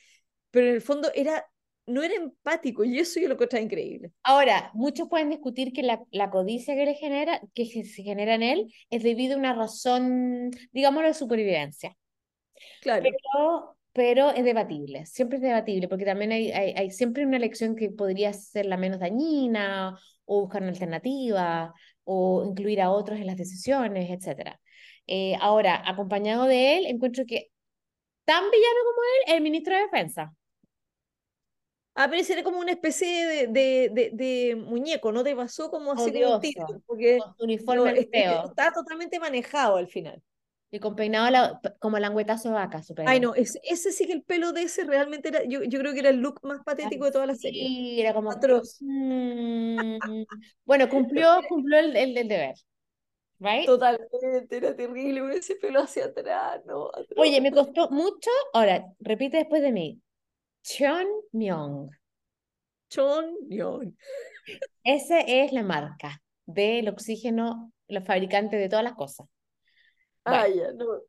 [0.50, 1.46] pero en el fondo era
[1.88, 4.12] no era empático y eso yo lo encontraba increíble.
[4.22, 8.42] Ahora, muchos pueden discutir que la, la, codicia que le genera, que se genera en
[8.42, 11.96] él, es debido a una razón, digamos, de supervivencia.
[12.82, 13.04] Claro.
[13.04, 17.74] Pero, pero es debatible, siempre es debatible, porque también hay, hay, hay, siempre una elección
[17.74, 23.26] que podría ser la menos dañina, o buscar una alternativa, o incluir a otros en
[23.26, 24.56] las decisiones, etc.
[25.08, 27.50] Eh, ahora, acompañado de él, encuentro que
[28.24, 30.32] tan villano como él, el ministro de Defensa.
[31.96, 35.72] Ah, pero ese era como una especie de, de, de, de muñeco, ¿no te pasó
[35.72, 36.66] como así como un tiro?
[36.86, 40.22] Porque uniforme no, está totalmente manejado al final.
[40.70, 43.08] Y con peinado la, como langüetazo de vaca, super.
[43.08, 45.94] Ay, no, ese, ese sí que el pelo de ese realmente era, yo, yo creo
[45.94, 47.66] que era el look más patético de toda la serie.
[47.66, 48.30] Sí, era como...
[48.30, 48.76] Atroz.
[48.80, 49.98] Mmm,
[50.66, 52.54] bueno, cumplió, cumplió el, el, el, deber.
[53.38, 53.64] Right?
[53.64, 56.88] Totalmente, era terrible con ese pelo hacia atrás, ¿no?
[56.88, 57.16] Atroz.
[57.16, 60.02] Oye, me costó mucho, ahora, repite después de mí,
[60.62, 61.88] Chon Myung.
[62.90, 63.94] Chon Myung.
[64.84, 69.26] Esa es la marca del oxígeno, los fabricantes de todas las cosas.
[70.24, 71.00] No.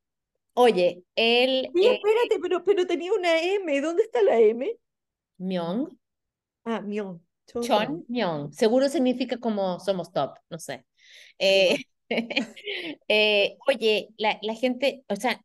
[0.53, 1.69] Oye, él.
[1.73, 3.81] Sí, eh, espérate, pero, pero tenía una M.
[3.81, 4.69] ¿Dónde está la M?
[5.37, 5.97] Myung.
[6.65, 7.19] Ah, Myung.
[7.47, 8.51] Chon, Chon Myung.
[8.51, 10.85] Seguro significa como somos top, no sé.
[11.37, 11.77] Eh,
[13.07, 15.41] eh, oye, la, la gente, o sea,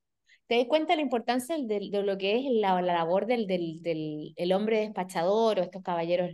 [0.46, 3.46] te das cuenta de la importancia de, de lo que es la, la labor del,
[3.46, 6.30] del, del el hombre despachador o estos caballeros,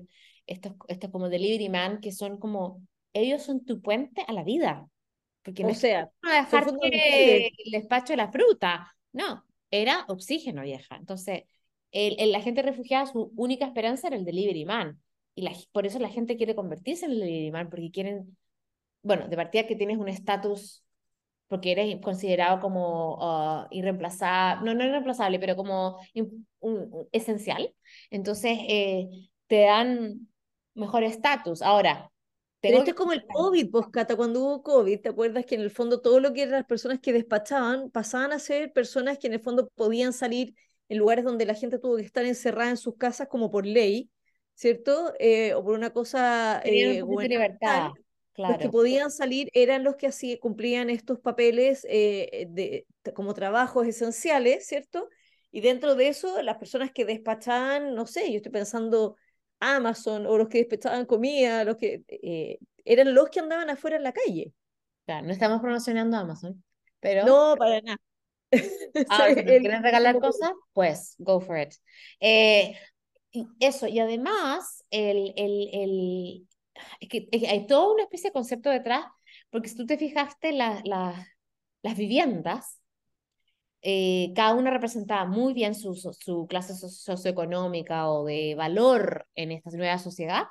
[0.47, 4.89] estos, estos como delivery man, que son como, ellos son tu puente a la vida.
[5.43, 10.97] Porque o sea, no dejarte el despacho de la fruta, no, era oxígeno, vieja.
[10.97, 11.45] Entonces,
[11.93, 15.01] el, el, la gente refugiada, su única esperanza era el delivery man.
[15.35, 18.37] Y la, por eso la gente quiere convertirse en el delivery man, porque quieren,
[19.03, 20.85] bueno, de partida que tienes un estatus
[21.51, 27.75] porque eres considerado como uh, irreemplazable, no, no irreemplazable, pero como un, un, esencial.
[28.09, 29.09] Entonces, eh,
[29.49, 30.29] te dan
[30.75, 31.61] mejor estatus.
[31.61, 32.09] Ahora,
[32.61, 35.63] pero esto es como el COVID, pues, Cata, cuando hubo COVID, ¿te acuerdas que en
[35.63, 39.29] el fondo todo lo que eran las personas que despachaban pasaban a ser personas que
[39.29, 40.55] en el fondo podían salir
[40.89, 44.11] en lugares donde la gente tuvo que estar encerrada en sus casas como por ley,
[44.55, 45.15] ¿cierto?
[45.19, 46.61] Eh, o por una cosa...
[46.65, 47.93] Eh, un libertad.
[48.33, 48.55] Claro.
[48.55, 53.87] Los que podían salir eran los que así cumplían estos papeles eh, de, como trabajos
[53.87, 55.09] esenciales, ¿cierto?
[55.51, 59.17] Y dentro de eso, las personas que despachaban, no sé, yo estoy pensando
[59.61, 64.03] Amazon o los que despachaban comida, los que eh, eran los que andaban afuera en
[64.03, 64.53] la calle.
[65.07, 66.63] Claro, no estamos promocionando Amazon,
[66.99, 67.25] pero...
[67.25, 67.99] No, para nada.
[69.09, 71.73] Ah, si quieren regalar cosas, pues go for it.
[72.19, 72.77] Eh,
[73.61, 76.49] eso, y además, el, el, el,
[76.99, 79.05] es que, es que hay toda una especie de concepto detrás,
[79.51, 81.29] porque si tú te fijaste, la, la,
[81.83, 82.80] las viviendas,
[83.83, 89.71] eh, cada una representaba muy bien su, su, clase socioeconómica o de valor en esta
[89.71, 90.45] nueva sociedad,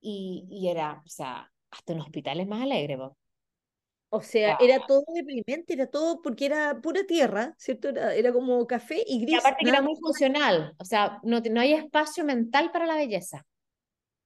[0.00, 2.98] y, y era, o sea, hasta un hospital es más alegre.
[4.14, 7.88] O sea, era todo deprimente, era todo porque era pura tierra, ¿cierto?
[7.88, 9.32] Era, era como café y gris.
[9.32, 12.96] Y aparte que era muy funcional, o sea, no, no hay espacio mental para la
[12.96, 13.46] belleza.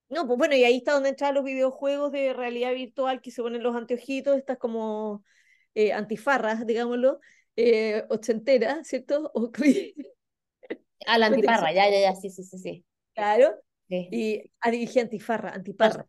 [0.08, 3.42] No, pues bueno, y ahí está donde entran los videojuegos de realidad virtual que se
[3.42, 5.24] ponen los anteojitos, estas como
[5.74, 7.20] eh, antifarras, digámoslo,
[7.56, 9.30] eh, ochenteras, ¿cierto?
[9.34, 9.50] O...
[11.06, 12.58] ah, la antifarra, ya, ya, ya, sí, sí, sí.
[12.58, 12.84] sí.
[13.14, 13.54] Claro.
[13.88, 14.08] Sí.
[14.10, 16.06] Y ah, dije antifarra, antiparra.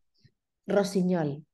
[0.65, 1.45] Rosiñol.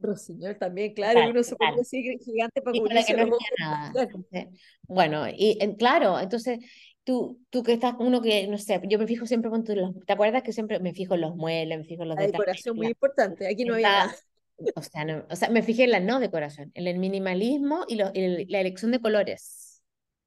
[0.00, 3.92] Rosiñol también, claro, claro uno se pone así gigante para cubrirse no nada.
[4.02, 4.46] Entonces,
[4.82, 6.58] bueno, y claro, entonces
[7.04, 9.50] tú, tú que estás, uno que, no sé, yo me fijo siempre,
[10.06, 12.40] ¿te acuerdas que siempre me fijo en los muebles, me fijo en los La detalles?
[12.40, 14.16] decoración muy importante, aquí no había nada.
[14.76, 17.96] O sea, no, o sea, me fijé en la no decoración, en el minimalismo y
[17.96, 19.82] lo, el, la elección de colores.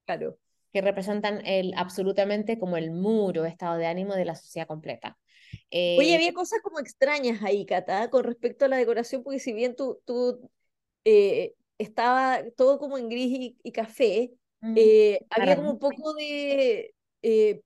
[0.05, 0.37] Claro.
[0.73, 5.17] Que representan el, absolutamente como el muro, estado de ánimo de la sociedad completa.
[5.71, 9.53] Eh, Oye, había cosas como extrañas ahí, Cata, con respecto a la decoración, porque si
[9.53, 10.49] bien tú, tú
[11.05, 14.33] eh, estaba todo como en gris y, y café,
[14.75, 17.61] eh, había como un poco de, eh,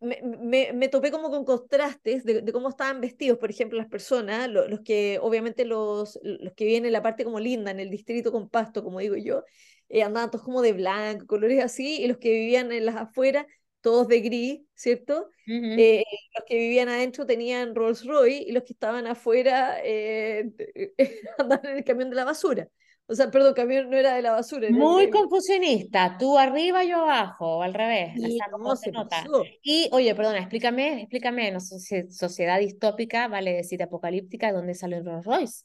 [0.00, 3.88] me, me, me, topé como con contrastes de, de, cómo estaban vestidos, por ejemplo, las
[3.88, 7.80] personas, los, los, que obviamente los, los que vienen en la parte como linda, en
[7.80, 9.44] el distrito con pasto, como digo yo,
[9.88, 13.46] eh, andaban todos como de blanco, colores así, y los que vivían en las afueras,
[13.80, 15.30] todos de gris, ¿cierto?
[15.46, 15.78] Uh -huh.
[15.78, 16.04] eh,
[16.34, 20.50] los que vivían adentro tenían Rolls Royce y los que estaban afuera eh,
[21.38, 22.68] andaban en el camión de la basura.
[23.08, 24.68] O sea, perdón, camión no era de la basura.
[24.70, 25.10] Muy el...
[25.10, 28.12] confusionista, tú arriba, yo abajo, o al revés.
[28.16, 29.24] Sí, o sea, no, se, nota.
[29.62, 35.64] Y, oye, perdona, explícame, explícame, no sociedad distópica, vale decir apocalíptica, ¿dónde sale Rolls Royce?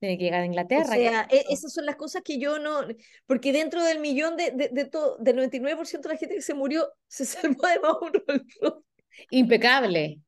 [0.00, 0.90] Tiene que llegar a Inglaterra.
[0.90, 2.80] O sea, e esas son las cosas que yo no.
[3.26, 6.54] Porque dentro del millón de, de, de todo, del 99% de la gente que se
[6.54, 8.84] murió, se salvó además un Rolls Royce.
[9.30, 10.20] Impecable.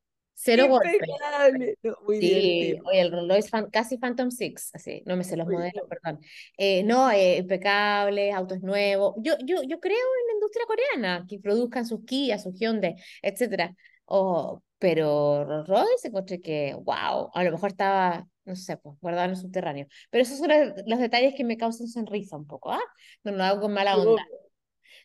[0.43, 1.77] Cero Impecable.
[1.83, 5.37] No, muy sí, oye, el Rolls Royce fan, casi Phantom Six, así, no me sé
[5.37, 5.87] los muy modelos, bien.
[5.89, 6.21] perdón.
[6.57, 9.15] Eh, no, eh, impecable, autos nuevos.
[9.19, 13.75] Yo, yo, yo creo en la industria coreana, que produzcan sus Kia, sus Hyundai, etcétera.
[14.07, 19.27] Oh, pero Rolls Royce encontré que, wow, a lo mejor estaba, no sé, pues guardado
[19.27, 19.87] en el subterráneo.
[20.09, 20.49] Pero esos son
[20.87, 22.81] los detalles que me causan sonrisa un poco, ¿ah?
[23.25, 24.25] No lo hago con mala onda.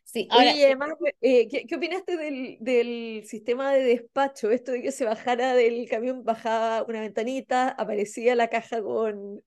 [0.05, 4.51] Sí, ahora, Oye, además, eh, ¿qué, ¿qué, opinaste del, del sistema de despacho?
[4.51, 9.41] Esto de que se bajara del camión, bajaba una ventanita, aparecía la caja con,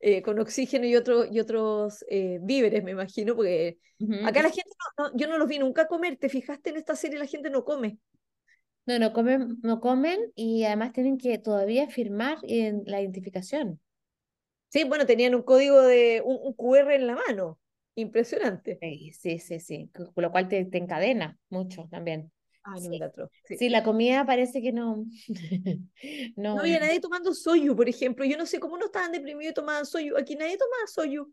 [0.00, 4.28] eh, con oxígeno y, otro, y otros eh, víveres, me imagino, porque uh -huh.
[4.28, 6.94] acá la gente, no, no, yo no los vi nunca comer, ¿te fijaste en esta
[6.94, 7.18] serie?
[7.18, 7.98] La gente no come.
[8.84, 13.80] No, no comen, no comen y además tienen que todavía firmar en la identificación.
[14.68, 17.58] Sí, bueno, tenían un código de un, un QR en la mano.
[17.94, 18.78] Impresionante.
[18.80, 19.90] Sí, sí, sí, sí.
[19.92, 22.32] Con lo cual te, te encadena mucho también.
[22.64, 22.88] Ah, sí.
[22.98, 23.10] no,
[23.44, 23.56] sí.
[23.56, 25.04] sí, la comida parece que no.
[26.36, 28.24] no, no había nadie tomando soyu, por ejemplo.
[28.24, 30.16] Yo no sé cómo no estaban deprimidos y tomaban soyu.
[30.16, 31.32] Aquí nadie tomaba soyu.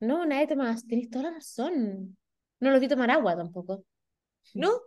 [0.00, 0.76] No, nadie tomaba.
[0.86, 2.16] Tienes toda la razón.
[2.60, 3.84] No los vi tomar agua tampoco.
[4.54, 4.80] ¿No?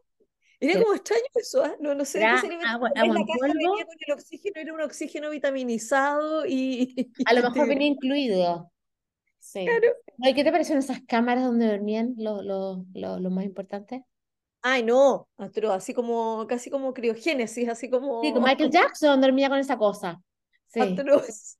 [0.59, 0.79] Era sí.
[0.79, 1.75] como extraño eso, ¿eh?
[1.81, 4.81] no, no sé era qué agua, agua la caja venía con el oxígeno, era un
[4.81, 7.11] oxígeno vitaminizado y...
[7.25, 8.71] A lo mejor venía incluido.
[9.39, 9.65] Sí.
[9.65, 9.93] Claro.
[10.17, 14.01] ¿Y qué te parecieron esas cámaras donde dormían los lo, lo, lo, más importantes?
[14.61, 18.21] Ay, no, pero así como, casi como criogénesis, así como...
[18.21, 20.21] Sí, como Michael Jackson dormía con esa cosa.
[20.67, 20.79] Sí.
[20.79, 21.57] Atroz.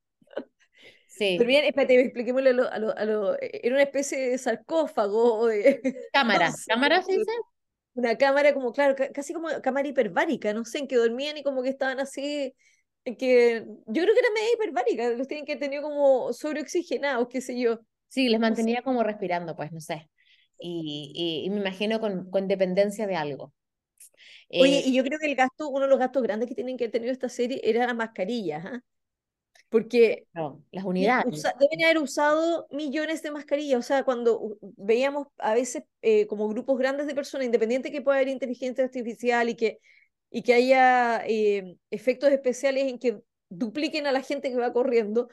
[1.06, 1.38] Sí.
[1.46, 5.46] Bien, espérate, expliquémosle a lo, a lo, a lo, era una especie de sarcófago o
[5.46, 5.80] de...
[6.12, 7.32] Cámara, no sé, ¿cámara se dice?
[7.94, 11.62] Una cámara como, claro, casi como cámara hiperbárica, no sé, en que dormían y como
[11.62, 12.54] que estaban así
[13.14, 17.58] que yo creo que era media hiperbárica, los tienen que tener como sobreoxigenados, qué sé
[17.58, 17.78] yo.
[18.08, 20.08] Sí, les mantenía como respirando, pues, no sé.
[20.58, 23.52] Y, y, y, me imagino con, con dependencia de algo.
[24.48, 26.76] Oye, eh, y yo creo que el gasto, uno de los gastos grandes que tienen
[26.76, 28.80] que tener esta serie era las mascarillas, ¿eh?
[29.68, 31.38] Porque no, las unidades.
[31.38, 33.80] Usa, deben haber usado millones de mascarillas.
[33.80, 38.18] O sea, cuando veíamos a veces eh, como grupos grandes de personas, independiente que pueda
[38.18, 39.80] haber inteligencia artificial y que
[40.30, 45.28] y que haya eh, efectos especiales en que dupliquen a la gente que va corriendo,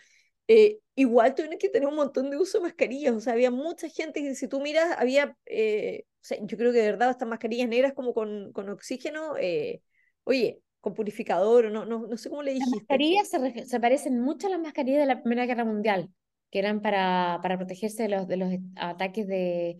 [0.47, 3.13] eh, igual tienen que tener un montón de uso de mascarillas.
[3.13, 6.71] O sea, había mucha gente que si tú miras, había, eh, o sea, yo creo
[6.71, 9.81] que de verdad estas mascarillas negras como con, con oxígeno, eh,
[10.23, 12.71] oye, con purificador, no, no, no sé cómo le dijiste.
[12.71, 16.09] Las mascarillas se, se parecen mucho a las mascarillas de la Primera Guerra Mundial,
[16.51, 19.77] que eran para, para protegerse de los, de los ataques de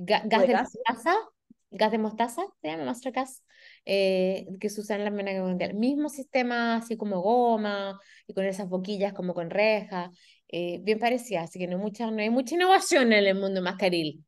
[0.00, 1.14] gas de, de mostaza,
[1.70, 3.42] gas de mostaza, se llama Master Gas,
[3.84, 5.74] eh, que se usa en la Primera Guerra Mundial.
[5.74, 10.10] Mismo sistema así como goma y con esas boquillas como con reja,
[10.48, 14.24] eh, bien parecía, así que no, mucha, no hay mucha innovación en el mundo mascaril.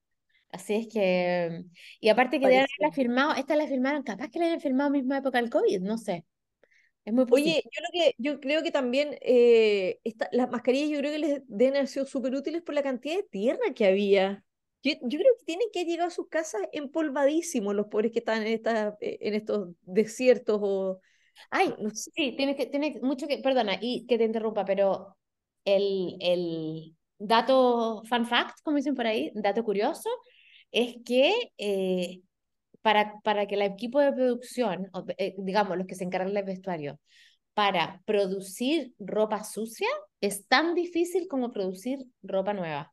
[0.50, 1.64] Así es que,
[2.00, 5.18] y aparte que deben haberla firmado, esta la firmaron, capaz que la hayan firmado misma
[5.18, 6.24] época del COVID, no sé.
[7.04, 10.98] Es muy Oye, yo, lo que, yo creo que también eh, esta, las mascarillas yo
[10.98, 14.44] creo que les deben haber sido súper útiles por la cantidad de tierra que había.
[14.84, 18.42] Yo, yo, creo que tienen que llegar a sus casas empolvadísimos los pobres que están
[18.42, 21.00] en, esta, en estos desiertos o...
[21.50, 22.10] Ay, no sé.
[22.14, 23.38] sí, tiene, que, tiene mucho que...
[23.38, 25.16] Perdona, y que te interrumpa, pero
[25.64, 30.10] el, el dato fun fact, como dicen por ahí, dato curioso,
[30.70, 32.20] es que eh,
[32.82, 37.00] para, para que el equipo de producción, eh, digamos, los que se encargan del vestuario,
[37.54, 39.88] para producir ropa sucia,
[40.20, 42.90] es tan difícil como producir ropa nueva.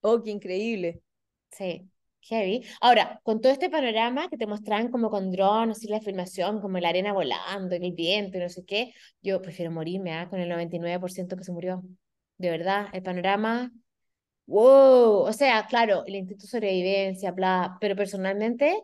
[0.00, 1.02] Oh, qué increíble.
[1.50, 1.90] Sí,
[2.22, 2.64] heavy.
[2.80, 6.78] Ahora, con todo este panorama que te mostraban como con drones y la filmación, como
[6.78, 10.28] la arena volando, el viento y no sé qué, yo prefiero morirme ¿eh?
[10.28, 11.82] con el 99% que se murió.
[12.38, 13.72] De verdad, el panorama,
[14.46, 15.22] wow.
[15.28, 18.82] O sea, claro, el instinto de sobrevivencia, bla, pero personalmente,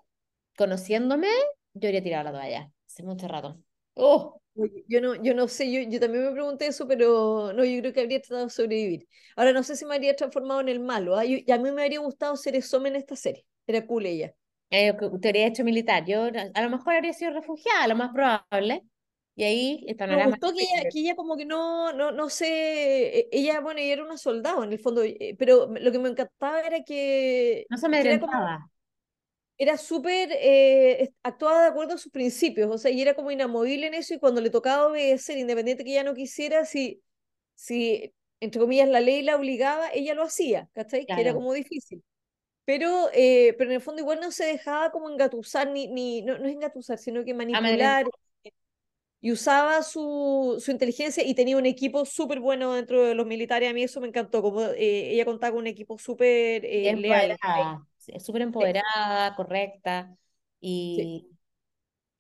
[0.57, 1.29] conociéndome,
[1.75, 3.59] yo habría tirado la toalla hace mucho rato.
[3.95, 4.41] ¡Oh!
[4.87, 7.93] Yo no, yo no sé, yo, yo también me pregunté eso, pero no, yo creo
[7.93, 9.09] que habría tratado de sobrevivir.
[9.37, 11.29] Ahora no sé si me habría transformado en el malo, ¿eh?
[11.29, 14.35] yo, y a mí me habría gustado ser Some en esta serie, era cool ella.
[14.71, 16.05] Eh, te habría hecho militar.
[16.07, 16.25] Yo
[16.55, 18.83] a lo mejor habría sido refugiada, lo más probable.
[19.37, 20.37] Y ahí el Me panorama.
[20.37, 23.95] gustó que ella, que ella como que no, no, no sé, e- ella, bueno, ella
[23.95, 27.77] era una soldado en el fondo, eh, pero lo que me encantaba era que, No
[27.79, 28.71] se amedrentaba.
[29.59, 33.87] Era súper, eh, actuaba de acuerdo a sus principios, o sea, y era como inamovible
[33.87, 37.03] en eso y cuando le tocaba obedecer, independiente que ella no quisiera, si,
[37.55, 41.07] si, entre comillas, la ley la obligaba, ella lo hacía, ¿cachai?
[41.07, 42.03] Que era como difícil.
[42.65, 46.39] Pero, eh, pero en el fondo igual no se dejaba como engatusar, ni, ni no,
[46.39, 48.11] no es engatusar, sino que manipular Amedrentaba.
[49.21, 53.71] y usaba su, su inteligencia y tenía un equipo súper bueno dentro de los militares.
[53.71, 56.91] A mí eso me encantó, como eh, ella contaba con un equipo súper eh,
[58.07, 58.21] leal.
[58.21, 58.21] empoderada.
[58.21, 60.17] sí, Súper empoderada, correcta.
[60.97, 61.25] sí,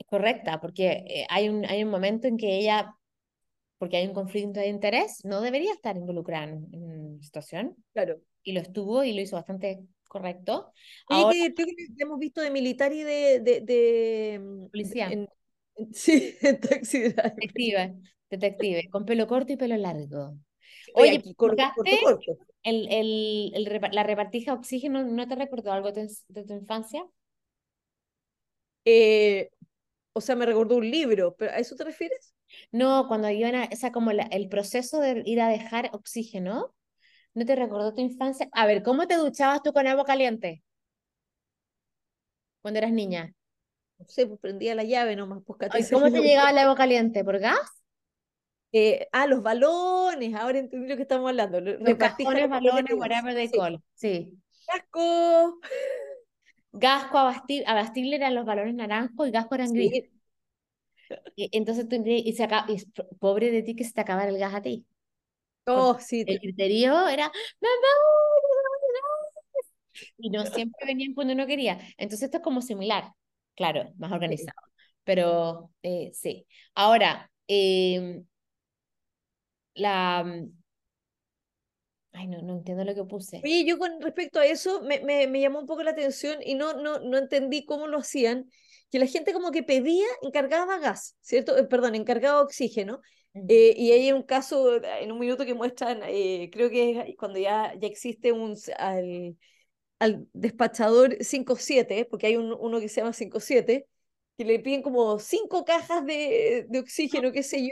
[0.00, 2.94] Y correcta, porque eh, hay un, hay un momento en que ella,
[3.78, 7.76] porque hay un conflicto de interés, no debería estar involucrada en, en la situación.
[7.92, 8.20] claro.
[8.42, 10.72] Y lo estuvo y lo hizo bastante correcto.
[11.08, 13.40] Divertido que hemos visto de militar y de...
[13.40, 15.28] de, de, mm, policía, en,
[15.92, 17.94] sí, en Taxi detective,
[18.30, 20.36] detective, con pelo corto y pelo largo.
[20.94, 22.53] Oye, aquí corto, ¿buscaste corto, corto.
[22.64, 25.04] El, el, el la repartija de oxígeno?
[25.04, 27.04] ¿No te recordó algo de, de tu infancia?
[28.84, 29.50] Eh,
[30.14, 32.34] o sea, me recordó un libro, ¿pero a eso te refieres?
[32.72, 36.74] No, cuando iban a, o sea, como la- el proceso de ir a dejar oxígeno,
[37.34, 38.48] ¿no te recordó tu infancia?
[38.52, 40.62] A ver, ¿cómo te duchabas tú con agua caliente
[42.62, 43.32] cuando eras niña?
[43.98, 45.58] No sé, pues prendía la llave nomás, pues
[45.90, 47.24] ¿Cómo te llegaba el agua caliente?
[47.24, 47.83] ¿Por gas?
[48.76, 51.60] Eh, ah, los balones, ahora entendí lo que estamos hablando.
[51.60, 53.56] lo- Los cajones, balones whatever they Sí.
[53.56, 53.80] call.
[53.94, 54.32] Sí.
[54.66, 55.60] Casco.
[56.72, 59.92] Gasco, abastible, abastible eran los balones naranjos y gasco eran gris.
[59.92, 60.10] Sí.
[61.36, 62.82] Y, entonces tú, y se acaba, y
[63.20, 64.84] pobre de ti que se te acabara el gas a ti.
[65.66, 66.24] Oh, sí.
[66.26, 67.70] el griterío era, ¡Mamá!
[70.18, 71.78] Y no siempre venían cuando uno quería.
[71.96, 73.12] Entonces esto es como similar,
[73.54, 74.58] claro, más organizado.
[75.04, 76.46] Pero eh, sí.
[76.74, 78.24] Ahora, em,
[79.74, 80.24] la...
[82.12, 83.40] Ay, no, no entiendo lo que puse.
[83.42, 86.54] Oye, yo con respecto a eso me, me, me llamó un poco la atención y
[86.54, 88.48] no, no, no entendí cómo lo hacían,
[88.90, 91.56] que la gente como que pedía, encargaba gas, ¿cierto?
[91.58, 93.00] Eh, perdón, encargaba oxígeno.
[93.32, 93.46] Mm.
[93.48, 97.16] Eh, y hay un caso eh, en un minuto que muestran, eh, creo que es
[97.16, 99.36] cuando ya, ya existe un, al,
[99.98, 103.86] al despachador 5-7, porque hay un, uno que se llama 5-7,
[104.38, 107.70] que le piden como cinco cajas de, de oxígeno, qué sé yo,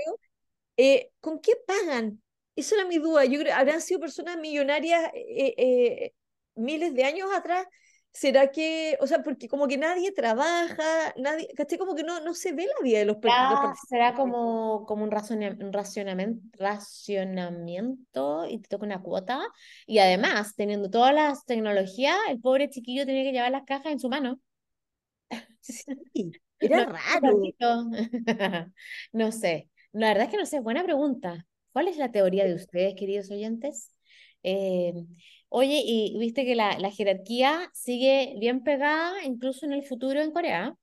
[0.77, 2.23] eh, ¿con qué pagan?
[2.57, 3.25] Esa era mi duda.
[3.25, 6.15] Yo creo, habrán sido personas millonarias eh, eh,
[6.55, 7.67] miles de años atrás.
[8.13, 11.79] ¿Será que, o sea, porque como que nadie trabaja, nadie, ¿cachai?
[11.79, 14.15] Como que no, no se ve la vida de los, per- de los Ya será
[14.15, 15.65] como, como un racionamiento,
[16.59, 19.41] racionamiento y te toca una cuota.
[19.87, 24.01] Y además, teniendo todas las tecnologías, el pobre chiquillo tenía que llevar las cajas en
[24.01, 24.41] su mano.
[25.61, 27.53] Sí, era No, raro.
[29.13, 29.69] no sé.
[29.93, 30.61] La verdad es que no sé.
[30.61, 31.47] Buena pregunta.
[31.73, 33.95] ¿Cuál es la teoría de ustedes, queridos oyentes?
[34.43, 34.93] Eh,
[35.49, 40.33] oye, y viste que la, la jerarquía sigue bien pegada incluso en el futuro en
[40.33, 40.77] Corea.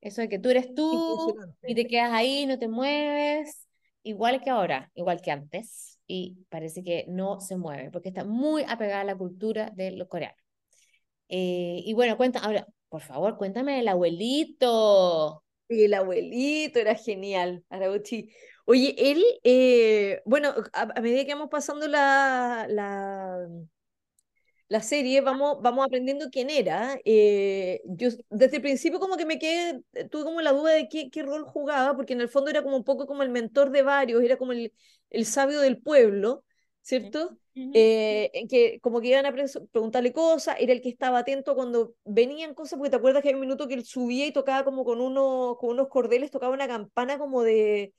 [0.00, 1.34] Eso de que tú eres tú
[1.66, 3.68] y te quedas ahí, no te mueves,
[4.02, 6.00] igual que ahora, igual que antes.
[6.06, 10.08] Y parece que no se mueve porque está muy apegada a la cultura de los
[10.08, 10.36] coreanos.
[11.28, 15.44] Eh, y bueno, cuenta, ahora, por favor, cuéntame del abuelito.
[15.72, 18.30] Y el abuelito era genial, Arauchi.
[18.64, 23.46] Oye, él, eh, bueno, a, a medida que vamos pasando la, la,
[24.68, 26.98] la serie, vamos, vamos aprendiendo quién era.
[27.04, 30.88] Eh, yo desde el principio como que me quedé, eh, tuve como la duda de
[30.88, 33.70] qué, qué rol jugaba, porque en el fondo era como un poco como el mentor
[33.70, 34.72] de varios, era como el,
[35.10, 36.44] el sabio del pueblo,
[36.82, 37.38] ¿cierto?
[37.72, 41.54] Eh, en que como que iban a pre- preguntarle cosas, era el que estaba atento
[41.54, 44.64] cuando venían cosas, porque te acuerdas que hay un minuto que él subía y tocaba
[44.64, 47.94] como con, uno, con unos cordeles, tocaba una campana como de,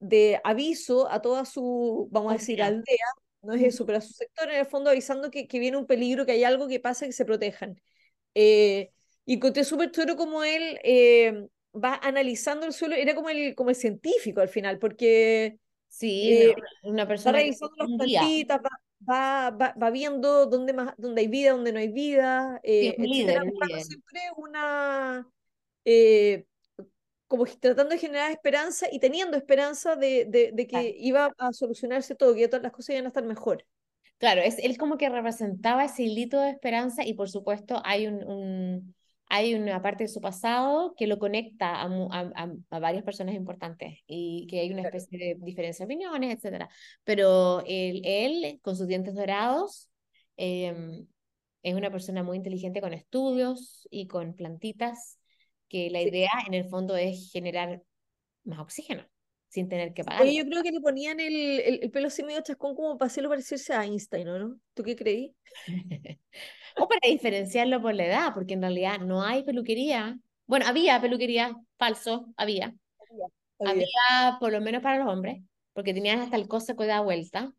[0.00, 3.06] de aviso a toda su, vamos a decir, aldea,
[3.42, 5.86] no es eso, pero a su sector en el fondo avisando que, que viene un
[5.86, 7.80] peligro, que hay algo que pasa, que se protejan.
[8.34, 8.92] Eh,
[9.26, 13.70] y encontré súper chulo como él eh, va analizando el suelo, era como el, como
[13.70, 15.58] el científico al final, porque
[15.90, 18.70] Sí, una, eh, una va persona que revisando las plantitas, va,
[19.10, 22.96] va, va, va viendo dónde, más, dónde hay vida, dónde no hay vida, Sí, eh,
[22.98, 23.86] etcétera, líder, líder.
[23.86, 25.28] siempre una,
[25.84, 26.46] eh,
[27.28, 30.96] como tratando de generar esperanza y teniendo esperanza de, de, de que Claro.
[30.98, 33.66] iba a solucionarse todo, que todas las cosas iban a estar mejor.
[34.18, 38.22] Claro, es, él como que representaba ese hilito de esperanza y por supuesto hay un,
[38.24, 38.94] un-
[39.30, 41.86] hay una parte de su pasado que lo conecta a,
[42.70, 46.68] a, varias personas importantes y que hay una especie de diferencia de opiniones, etcétera.
[47.04, 49.88] Pero él, él con sus dientes dorados,
[50.36, 51.06] em,
[51.62, 55.18] es una persona muy inteligente con estudios y con plantitas,
[55.68, 57.82] que la idea en el fondo es generar
[58.44, 59.09] más oxígeno
[59.50, 60.32] sin tener que Oye, pagarlo.
[60.36, 63.30] yo creo que le ponían el, el, el pelo así medio chascón como para hacerlo
[63.30, 64.60] parecerse a Einstein, ¿o no?
[64.74, 65.34] ¿Tú qué creí?
[66.76, 70.18] O para diferenciarlo por la edad, porque en realidad no hay peluquería.
[70.46, 72.74] Bueno, había peluquería, falso, había.
[73.58, 73.86] Había.
[73.98, 75.42] Había por lo menos para los hombres,
[75.72, 77.52] porque tenían hasta el coso que da vuelta,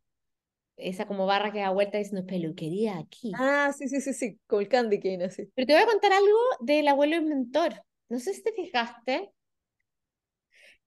[0.78, 3.34] esa como barra que da vuelta diciendo peluquería aquí.
[3.34, 5.50] Ah, sí, sí, sí, sí, como el Candy Cane, así.
[5.56, 7.74] Pero te voy a contar algo del abuelo inventor.
[8.10, 9.32] No sé si te fijaste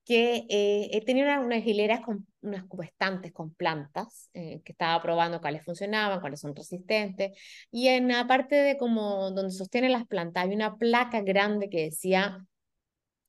[0.04, 5.00] que eh, él tenía una- unas hileras con unas estantes con plantas eh, que estaba
[5.02, 7.32] probando cuáles funcionaban, cuáles son resistentes.
[7.70, 11.84] Y en la parte de como donde sostienen las plantas hay una placa grande que
[11.84, 12.44] decía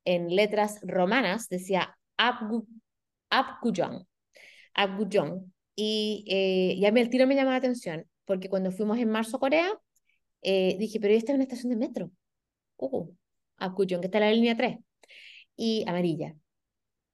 [0.06, 2.68] en letras romanas, decía Abgu,
[3.30, 4.08] Abguyon.
[4.74, 5.54] Abguyon.
[5.76, 9.40] Y, eh, y el tiro me llamó la atención porque cuando fuimos en marzo a
[9.40, 9.70] Corea,
[10.42, 12.12] eh, dije, pero esta es una estación de metro.
[12.78, 13.12] Uh,
[14.02, 14.78] que está en la línea 3
[15.58, 16.36] y amarilla.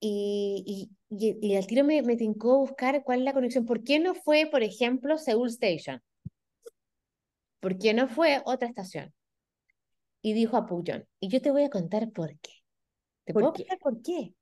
[0.03, 3.67] Y, y, y, al tiro me, me tincó buscar cuál es la conexión.
[3.67, 6.01] ¿Por qué no fue, por ejemplo, Seoul Station?
[7.59, 9.13] ¿Por qué no fue otra estación?
[10.23, 11.07] Y dijo a Puyon.
[11.19, 12.51] Y yo te voy a contar por qué.
[13.25, 13.63] ¿Te ¿Por puedo qué?
[13.63, 14.33] contar por qué?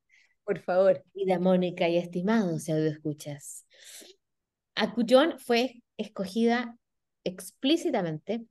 [0.46, 1.04] Por favor.
[1.14, 3.66] Querida Mónica y estimados escuchas.
[4.76, 6.78] Acuyon fue escogida
[7.26, 8.46] explícitamente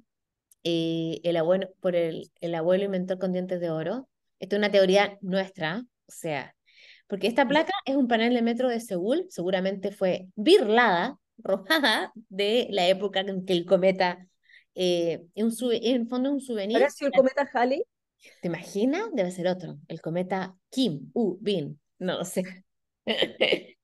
[0.63, 4.09] eh, el abuelo, por el, el abuelo inventor con dientes de oro.
[4.39, 6.55] Esta es una teoría nuestra, o sea,
[7.09, 12.69] porque esta placa es un panel de metro de Seúl, seguramente fue birlada, robada de
[12.71, 14.27] la época en que el cometa,
[14.75, 16.77] eh, un sube- en el fondo es un souvenir.
[16.77, 17.83] ¿Habrá sido el cometa Halley?
[18.43, 19.05] ¿Te imaginas?
[19.13, 22.43] Debe ser otro, el cometa Kim U Bin, no lo sé.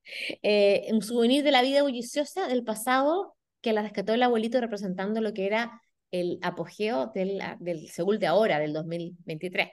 [0.42, 5.22] Eh, un souvenir de la vida bulliciosa del pasado que la rescató el abuelito representando
[5.22, 9.70] lo que era el apogeo del, del Seúl de ahora, del 2023.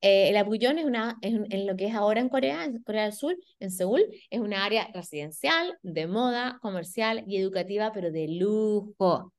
[0.00, 3.04] Eh, el Abuyón es, una, es en lo que es ahora en Corea, en Corea
[3.04, 8.28] del Sur, en Seúl, es una área residencial, de moda, comercial y educativa, pero de
[8.28, 9.32] lujo.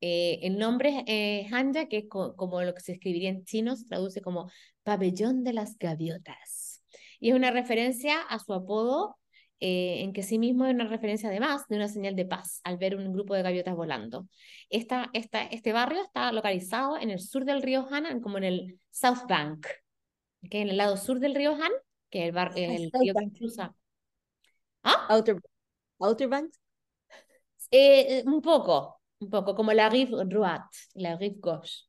[0.00, 3.76] Eh, el nombre eh, Hanja, que es co- como lo que se escribiría en chino,
[3.76, 4.50] se traduce como
[4.82, 6.82] pabellón de las gaviotas.
[7.20, 9.18] Y es una referencia a su apodo,
[9.60, 12.78] eh, en que sí mismo es una referencia además de una señal de paz al
[12.78, 14.26] ver un grupo de gaviotas volando.
[14.70, 18.80] Esta, esta, este barrio está localizado en el sur del río Han, como en el
[18.90, 19.66] South Bank,
[20.50, 21.72] que en el lado sur del río Han,
[22.08, 23.36] que es el, bar, el South río que Bank.
[23.36, 23.74] cruza.
[24.82, 25.06] ¿Ah?
[25.10, 25.36] Outer,
[25.98, 26.58] Outer Banks.
[27.70, 31.84] Eh, un poco, un poco, como la Rive Droite, la Rive Gauche.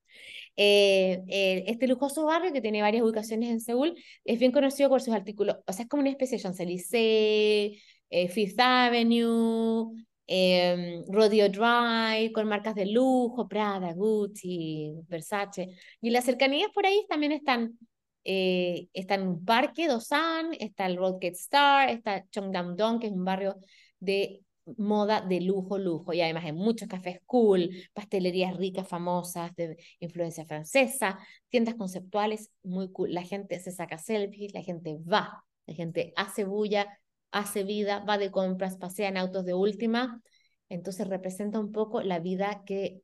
[0.58, 3.96] Eh, eh, este lujoso barrio, que tiene varias ubicaciones en Seúl,
[4.26, 8.28] es bien conocido por sus artículos, o sea, es como una especie de Champs-Élysées, eh,
[8.28, 9.94] Fifth Avenue,
[10.28, 15.70] eh, Rodeo Drive, con marcas de lujo, Prada, Gucci, Versace.
[16.02, 17.78] Y las cercanías por ahí también están,
[18.24, 23.58] eh, está un parque, Dosan, está el Roadgate Star, está Cheongdam-dong, que es un barrio
[24.00, 24.42] de
[24.78, 30.46] moda de lujo, lujo, y además hay muchos cafés cool, pastelerías ricas, famosas, de influencia
[30.46, 33.14] francesa, tiendas conceptuales muy cool.
[33.14, 37.00] La gente se saca selfies, la gente va, la gente hace bulla,
[37.32, 40.22] hace vida, va de compras, pasea en autos de última.
[40.70, 43.02] Entonces representa un poco la vida que,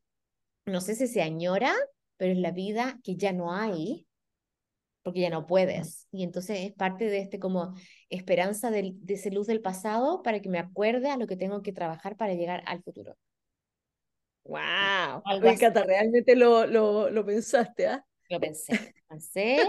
[0.65, 1.73] no sé si se añora,
[2.17, 4.06] pero es la vida que ya no hay,
[5.07, 6.05] porque ya no puedes.
[6.11, 7.73] Y entonces es parte de este como
[8.09, 11.61] esperanza de, de ese luz del pasado para que me acuerde a lo que tengo
[11.61, 13.15] que trabajar para llegar al futuro.
[14.43, 15.21] ¡Wow!
[15.23, 18.05] Algo Me encanta, realmente lo, lo, lo pensaste, ¿ah?
[18.29, 19.59] Lo pensé, pensé.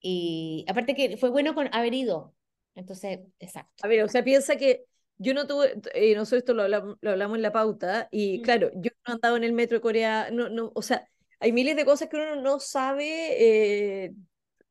[0.00, 2.34] Y aparte que fue bueno con haber ido.
[2.74, 3.84] Entonces, exacto.
[3.84, 4.84] A ver, o sea, piensa que
[5.16, 8.42] yo no tuve, eh, nosotros esto lo hablamos, lo hablamos en la pauta, y Mm.
[8.42, 11.08] claro, yo no he andado en el metro de Corea, no, no, o sea,
[11.38, 14.12] hay miles de cosas que uno no sabe, eh,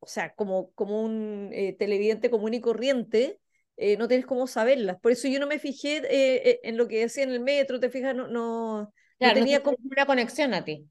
[0.06, 3.40] o sea, como, como un eh, televidente común y corriente,
[3.78, 5.00] eh, no tienes cómo saberlas.
[5.02, 7.90] Por eso yo no me fijé eh, en lo que decía en el metro, te
[7.90, 9.78] fijas, no, no, Claro, no tenía como...
[9.92, 10.90] una conexión a ti.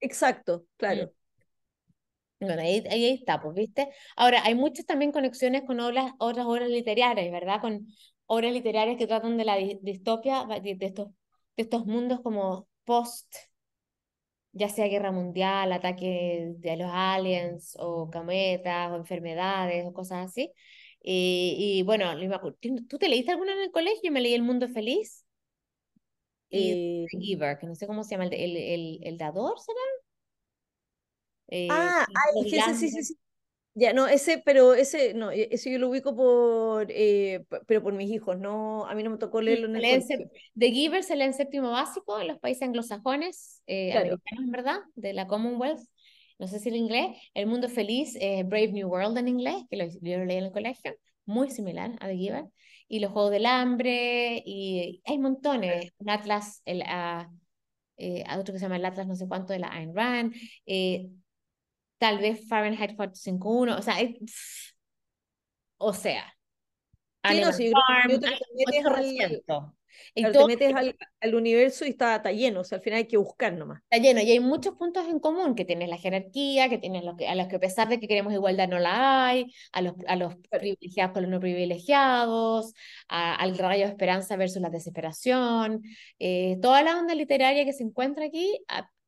[0.00, 1.06] Exacto, Mm.
[1.06, 1.12] claro.
[2.40, 3.90] Bueno, ahí, ahí está, pues, ¿viste?
[4.16, 7.60] Ahora, hay muchas también conexiones con obras, otras obras literarias, ¿verdad?
[7.60, 7.86] Con
[8.26, 11.08] obras literarias que tratan de la di- distopia, de estos,
[11.56, 13.34] de estos mundos como post,
[14.52, 20.52] ya sea guerra mundial, ataque de los aliens, o cometas, o enfermedades, o cosas así.
[21.02, 22.06] Y, y bueno,
[22.88, 24.00] ¿tú te leíste alguna en el colegio?
[24.04, 25.24] Yo me leí El Mundo Feliz
[26.50, 29.58] y Eh, The Giver, que no sé cómo se llama, el, el, el, el dador,
[29.60, 29.78] ¿será?
[31.48, 32.74] Eh, ah, ay, sí, Dylan.
[32.90, 33.18] sí, sí.
[33.80, 37.94] Ya, no, ese, pero ese, no, e, ese yo lo ubico por, eh, pero por
[37.94, 40.04] mis hijos, no, a mí no me tocó leerlo en el.
[40.54, 44.80] The Giver se lee en séptimo básico en los países anglosajones, eh, americanos en verdad,
[44.96, 45.80] de la Commonwealth,
[46.38, 49.78] no sé si el inglés, El Mundo Feliz, eh, Brave New World en inglés, que
[49.78, 52.44] lo, yo lo leí en el colegio, muy similar a The Giver,
[52.86, 58.66] y los Juegos del Hambre, y hay montones, un Atlas, el, uh, otro que se
[58.66, 60.34] llama el Atlas no sé cuánto de la Ayn Rand,
[62.00, 63.96] tal vez Fahrenheit 451, o sea,
[65.76, 66.34] o sea,
[67.28, 68.18] sí, no, sí, Farm, yo,
[69.46, 69.74] yo
[70.14, 73.06] y te metes al, al, universo y está, está, lleno, o sea, al final hay
[73.06, 73.82] que buscar nomás.
[73.82, 77.16] Está lleno y hay muchos puntos en común, que tienes la jerarquía, que tienes los
[77.16, 79.94] que, a los que a pesar de que queremos igualdad no la hay, a los,
[80.06, 82.72] a los privilegiados con los no privilegiados,
[83.08, 85.82] al rayo de esperanza versus la desesperación,
[86.18, 88.58] eh, toda la onda literaria que se encuentra aquí,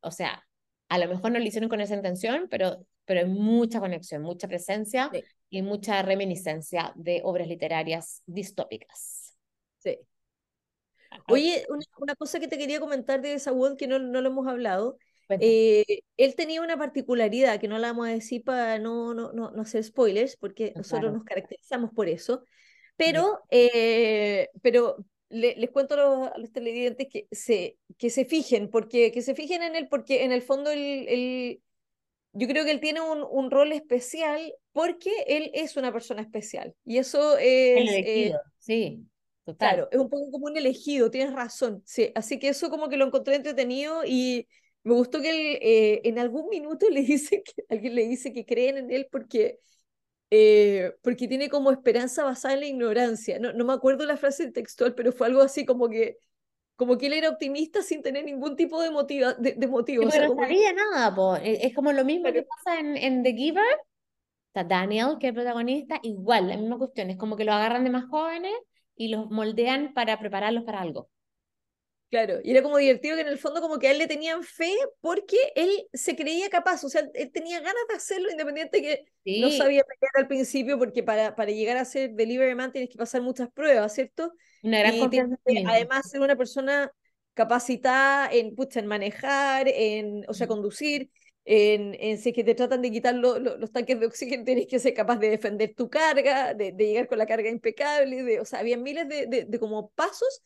[0.01, 0.45] o sea,
[0.93, 4.47] a lo mejor no lo hicieron con esa intención, pero, pero hay mucha conexión, mucha
[4.47, 5.11] presencia
[5.49, 9.34] y mucha reminiscencia de obras literarias distópicas.
[9.78, 9.99] Sí.
[11.28, 11.64] Oye,
[11.99, 14.99] una, cosa que te quería comentar de Wood que no, no lo hemos hablado.
[15.40, 19.51] Eh, él tenía una particularidad que no la vamos a decir para no, no, no,
[19.51, 22.45] no hacer spoilers, porque nosotros nos caracterizamos por eso.
[22.97, 28.68] Pero, eh, pero les cuento a los, a los, televidentes que se, que se fijen,
[28.70, 31.62] porque que se fijen en él, porque en el fondo el, el
[32.33, 36.74] yo creo que él tiene un, un, rol especial porque él es una persona especial.
[36.85, 37.91] Y eso es...
[37.91, 39.07] Eh, sí.
[39.59, 41.83] Claro, es un poco como un elegido, tienes razón.
[41.85, 44.47] Sí, así que eso como que lo encontré entretenido y
[44.85, 48.47] me gustó que él eh, en algún minuto le dice que alguien le dice que
[48.47, 49.59] creen en él porque
[50.35, 53.39] eh, porque tiene como esperanza basada en la ignorancia.
[53.39, 56.16] No, no me acuerdo la frase textual, pero fue algo así como que
[56.74, 60.09] como que él era optimista sin tener ningún tipo de, motiva, de, de motivo.
[60.11, 61.37] Pero no sabía nada, po.
[61.37, 63.76] E, es como lo mismo que pasa en, en The Giver.
[64.47, 67.11] Está Daniel, que es el protagonista, igual, la misma cuestión.
[67.11, 68.55] Es como que lo agarran de más jóvenes
[68.97, 71.11] y los moldean para prepararlos para algo.
[72.12, 74.42] Claro, y era como divertido que en el fondo como que a él le tenían
[74.42, 79.06] fe porque él se creía capaz, o sea, él tenía ganas de hacerlo independiente que
[79.40, 82.98] no sabía pelear al principio porque para, para llegar a ser delivery man tienes que
[82.98, 84.34] pasar muchas pruebas, ¿cierto?
[84.62, 85.36] Una gran confianza.
[85.66, 86.92] además ser una persona
[87.32, 91.10] capacitada en, pucha, en manejar, en, o sea, conducir,
[91.46, 94.78] en, en si es que te tratan de quitar los tanques de oxígeno, tienes que
[94.78, 98.44] ser capaz de defender tu carga, de, de llegar con la carga impecable, de, o
[98.44, 100.42] sea, había miles de, de, de, como pasos,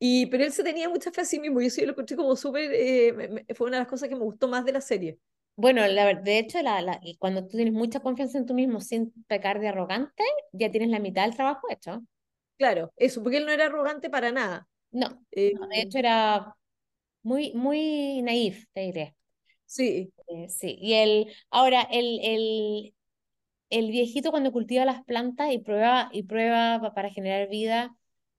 [0.00, 2.34] y, pero él se tenía mucha fe a sí mismo, yo sí lo encontré como
[2.34, 5.18] súper, eh, fue una de las cosas que me gustó más de la serie.
[5.56, 9.12] Bueno, la, de hecho, la, la, cuando tú tienes mucha confianza en tú mismo sin
[9.28, 12.02] pecar de arrogante, ya tienes la mitad del trabajo hecho.
[12.56, 14.68] Claro, eso, porque él no era arrogante para nada.
[14.90, 16.56] No, eh, de hecho era
[17.22, 19.16] muy, muy naif, te diré.
[19.66, 20.12] Sí.
[20.28, 22.94] Eh, sí, y el, ahora, el, el,
[23.70, 27.96] el viejito cuando cultiva las plantas y prueba, y prueba para generar vida,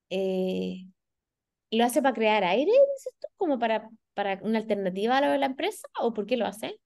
[0.10, 0.88] eh,
[1.72, 3.28] ¿lo hace para crear aire, dices tú?
[3.38, 5.88] ¿Como para, para una alternativa a lo de la empresa?
[6.00, 6.80] ¿O por qué lo hace?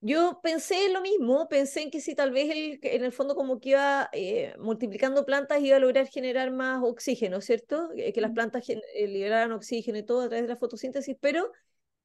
[0.00, 3.34] Yo pensé en lo mismo, pensé en que si tal vez él, en el fondo
[3.34, 7.90] como que iba eh, multiplicando plantas iba a lograr generar más oxígeno, ¿cierto?
[7.96, 8.64] Que, las plantas
[8.94, 11.50] liberaran oxígeno y todo a través de la fotosíntesis, pero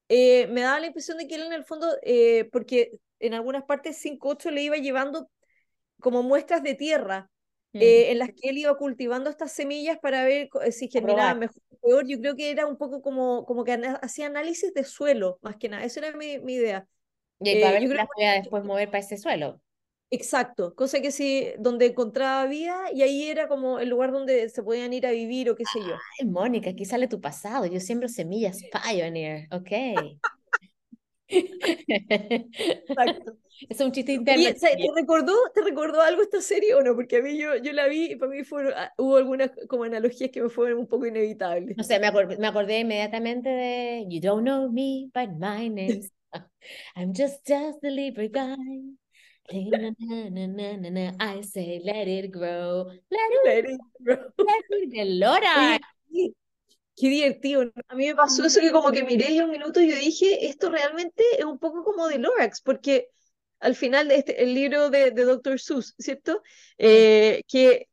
[0.10, 3.64] eh, me daba la impresión de que él en el fondo, eh, porque en algunas
[3.64, 5.30] partes 5.8 le iba llevando
[6.00, 7.30] como muestras de tierra,
[7.74, 7.82] mm.
[7.82, 11.78] eh, en las que él iba cultivando estas semillas para ver si generaban mejor o
[11.78, 12.08] peor.
[12.08, 15.70] Yo creo que era un poco como, como que hacía análisis de suelo, más que
[15.70, 15.84] nada.
[15.84, 16.88] Esa era mi, mi idea.
[17.40, 19.62] Y para ver si las podía después mover para ese suelo.
[20.14, 24.62] Exacto, cosa que sí, donde encontraba vida y ahí era como el lugar donde se
[24.62, 25.96] podían ir a vivir o qué sé yo.
[26.20, 29.72] Ay, Mónica, aquí sale tu pasado, yo siembro semillas pioneer, ok.
[31.88, 33.38] Exacto.
[33.70, 34.44] Es un chiste interno.
[34.60, 36.96] ¿te, recordó, ¿Te recordó algo esta serie o no?
[36.96, 39.84] Porque a mí yo, yo la vi y para mí fueron, ah, hubo algunas como
[39.84, 41.78] analogías que me fueron un poco inevitables.
[41.78, 46.02] No sé, me acordé, me acordé inmediatamente de You don't know me by my name.
[46.96, 48.58] I'm just, just the Libra guy.
[51.20, 52.86] I say, let it grow.
[53.12, 54.16] Let it, grow.
[54.38, 56.34] Let it
[56.96, 57.72] Qué divertido.
[57.88, 60.70] A mí me pasó eso que como que miré un minuto y yo dije, esto
[60.70, 63.10] realmente es un poco como de Lorax, porque
[63.60, 65.60] al final de este, el libro de, de Dr.
[65.60, 66.44] Seuss, ¿cierto?
[66.78, 67.88] Eh, que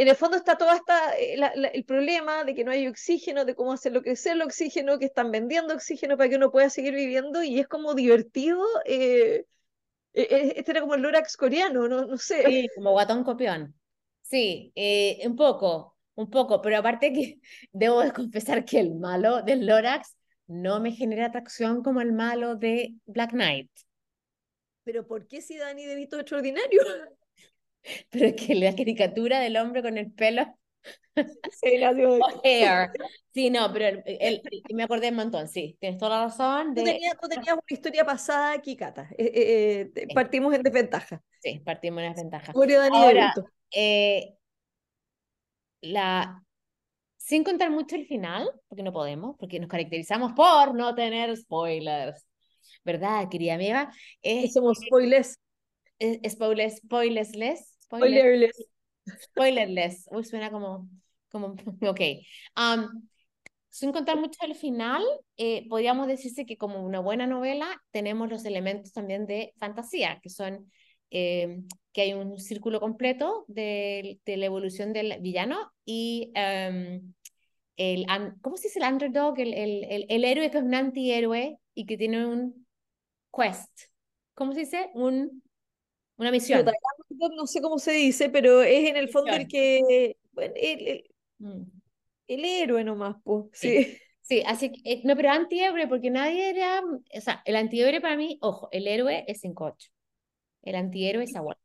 [0.00, 1.36] en el fondo está todo esta, eh,
[1.74, 5.30] el problema de que no hay oxígeno, de cómo hacerlo crecer el oxígeno, que están
[5.30, 9.44] vendiendo oxígeno para que uno pueda seguir viviendo y es como divertido eh,
[10.14, 12.44] e, e, este era como el Lorax coreano, no, no sé.
[12.46, 13.74] Sí, como guatón copión.
[14.22, 17.40] Sí, eh, un poco, un poco, pero aparte que
[17.72, 20.16] debo de confesar que el malo del Lorax
[20.46, 23.70] no me genera atracción como el malo de Black Knight.
[24.84, 26.80] pero ¿por qué si Danny DeVito es extraordinario?
[28.10, 30.58] Pero es que la caricatura del hombre con el pelo.
[31.52, 31.90] Sí, la
[32.42, 32.90] hair.
[33.32, 34.42] Sí, no, pero el- el-
[34.74, 36.74] me acordé un montón, sí, tienes toda la razón.
[36.74, 39.08] Tú De, tenías, tú tenías una historia pasada aquí, Cata.
[39.16, 40.14] Eh, eh, eh, Sí.
[40.14, 41.22] partimos en desventaja.
[41.40, 42.48] sí, partimos en Danny
[42.92, 43.34] Ahora,
[43.72, 44.34] eh,
[45.80, 46.42] la,
[47.16, 52.26] sin contar mucho el final, porque no podemos, porque nos caracterizamos por no tener spoilers.
[52.84, 53.92] ¿Verdad, querida amiga?
[54.22, 55.38] Es, somos spoilers.
[55.98, 58.66] es, spoilers, spoilerless, spoiler- Spoilerless.
[59.22, 60.06] spoilerless.
[60.10, 60.88] Uy, suena como,
[61.30, 61.48] como,
[61.88, 62.00] ok.
[62.56, 63.08] Um,
[63.70, 65.02] sin contar mucho el final,
[65.36, 70.30] eh, podríamos decirse que como una buena novela tenemos los elementos también de fantasía, que
[70.30, 70.70] son
[71.10, 77.12] eh, que hay un círculo completo de, de la evolución del villano y um,
[77.76, 78.06] el,
[78.42, 79.38] ¿cómo se dice el underdog?
[79.38, 82.66] El, el, el, el héroe que es un antihéroe y que tiene un
[83.34, 83.70] quest.
[84.34, 84.90] ¿Cómo se dice?
[84.94, 85.42] Un,
[86.16, 86.64] una misión.
[87.36, 90.16] No sé cómo se dice, pero es en el fondo el que.
[90.32, 91.04] Bueno, el, el,
[91.38, 91.64] Mm.
[92.28, 93.46] héroe nomás, pues.
[93.52, 93.84] Sí.
[93.84, 93.98] Sí.
[94.22, 98.16] Sí, así que, eh, no, pero antihéroe, porque nadie era, o sea, el antihéroe para
[98.16, 99.88] mí, ojo, el héroe es 5-8,
[100.62, 101.60] el antihéroe es Abuelo.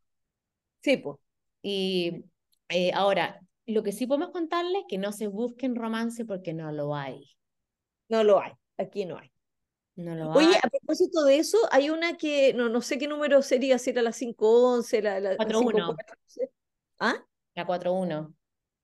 [0.82, 1.18] Sí, pues.
[1.62, 2.26] Y
[2.70, 6.72] eh, ahora, lo que sí podemos contarles es que no se busquen romance porque no
[6.72, 7.24] lo hay,
[8.10, 8.54] No lo hay.
[8.78, 9.32] Aquí no hay.
[9.96, 10.60] no lo Oye, hay.
[10.64, 14.02] a propósito de eso, hay una que no, no sé qué número sería, si era
[14.02, 15.62] la 511, la, la, la 4-1.
[15.62, 16.52] 514.
[17.00, 17.26] ¿Ah?
[17.56, 18.34] La 4-1,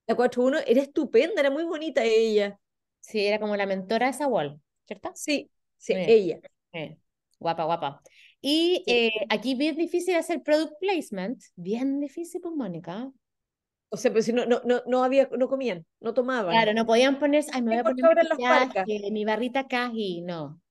[0.07, 2.59] La 41 era estupenda, era muy bonita ella.
[2.99, 5.11] sí, era como la mentora de Samuel, ¿cierto?
[5.13, 6.07] Sí, sí, Bien.
[6.07, 6.39] ella.
[7.39, 8.01] Guapa, guapa.
[8.41, 8.91] Y Sí.
[8.91, 13.11] eh, aquí bien difícil hacer product placement, bien difícil, pues, Mónica.
[13.89, 16.53] O sea, pero si no, no, no, no había, no comían, no tomaban.
[16.53, 20.61] Claro, no podían poner, ay, me voy a poner maquillaje, mi barrita caji, no,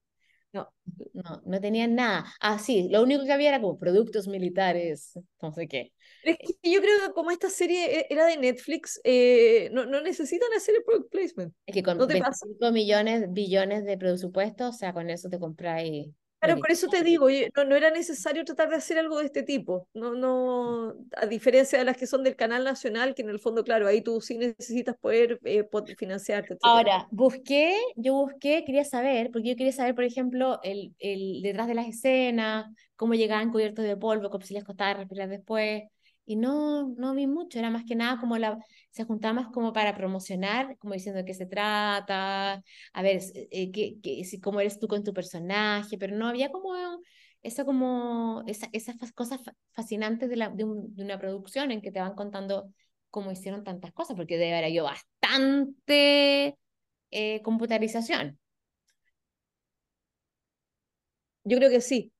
[0.52, 0.72] No.
[1.12, 2.24] no, no tenían nada.
[2.40, 5.92] Ah, sí, lo único que había era como productos militares, no sé qué.
[6.22, 10.00] Es que yo creo que como esta serie e- era de Netflix, eh, no, no
[10.00, 11.54] necesitan hacer el product placement.
[11.66, 12.46] Es que con ¿No te pasa?
[12.46, 16.08] 25 millones, billones de presupuesto, o sea, con eso te compráis.
[16.40, 19.42] Claro, por eso te digo, no, no era necesario tratar de hacer algo de este
[19.42, 19.86] tipo.
[19.92, 23.62] No, no, a diferencia de las que son del canal nacional, que en el fondo,
[23.62, 25.68] claro, ahí tú sí necesitas poder eh,
[25.98, 26.56] financiarte.
[26.62, 31.68] Ahora, busqué, yo busqué, quería saber, porque yo quería saber, por ejemplo, el, el detrás
[31.68, 32.66] de las escenas,
[32.96, 35.82] cómo llegaban cubiertos de polvo, cómo si les costaba respirar después,
[36.32, 38.58] y no, no vi mucho, era más que nada como la,
[38.90, 42.62] se juntaba más como para promocionar, como diciendo de qué se trata,
[42.92, 43.20] a ver,
[43.50, 46.74] eh, qué, qué- si, cómo eres tú con tu personaje, pero no había como
[47.42, 50.64] eso como, esa, esas cosas fa- fascinantes de
[51.04, 52.72] una producción en que te van contando
[53.10, 56.56] cómo hicieron tantas cosas, porque debe haber yo bastante
[57.10, 58.38] eh, computarización.
[61.44, 62.12] Yo creo que sí.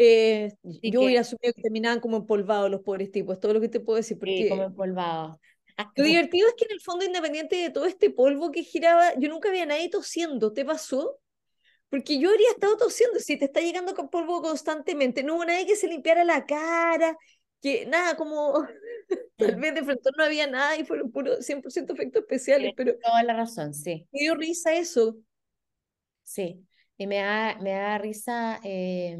[0.00, 3.68] Eh, yo que, hubiera asumido que terminaban como empolvados los pobres tipos, todo lo que
[3.68, 5.40] te puedo decir, sí, como porque empolvado.
[5.96, 9.28] lo divertido es que en el fondo, independiente de todo este polvo que giraba, yo
[9.28, 11.18] nunca había nadie tosiendo, ¿te pasó?
[11.88, 15.66] Porque yo habría estado tosiendo, si te está llegando con polvo constantemente, no hubo nadie
[15.66, 17.16] que se limpiara la cara,
[17.60, 18.68] que nada, como
[19.36, 23.24] tal vez de frente no había nada y fueron puro 100% efectos especiales, pero toda
[23.24, 25.16] la razón, sí, me dio risa eso.
[26.22, 26.64] sí.
[27.00, 29.16] Y me da, me da risa, eh,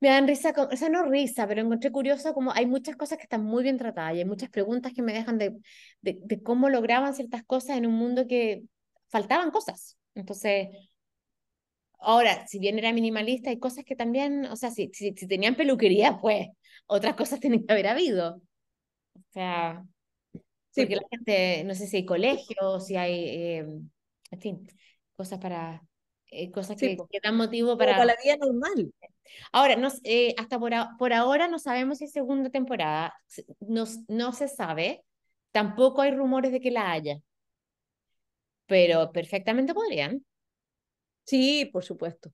[0.00, 3.18] me dan risa, con- o sea, no risa, pero encontré curioso como hay muchas cosas
[3.18, 5.56] que están muy bien tratadas y hay muchas preguntas que me dejan de,
[6.02, 8.64] de, de cómo lograban ciertas cosas en un mundo que
[9.08, 9.96] faltaban cosas.
[10.14, 10.68] Entonces,
[11.98, 15.56] ahora, si bien era minimalista, hay cosas que también, o sea, si, si, si tenían
[15.56, 16.48] peluquería, pues
[16.86, 18.36] otras cosas tienen que haber habido.
[19.16, 19.84] O sea,
[20.72, 23.58] Sí, porque la gente, no sé si hay colegios, si hay, eh,
[24.32, 24.68] en fin,
[25.16, 25.82] cosas para,
[26.30, 28.04] eh, cosas que, dan motivo para para...
[28.06, 28.92] la vida normal.
[29.52, 33.14] Ahora, no, s- eh, hasta por, a- por ahora no sabemos si hay segunda temporada,
[33.28, 33.44] S-
[34.08, 35.04] no, se sabe,
[35.52, 37.18] tampoco hay rumores de que la haya,
[38.66, 40.24] pero perfectamente podrían.
[41.24, 42.32] Sí, por supuesto.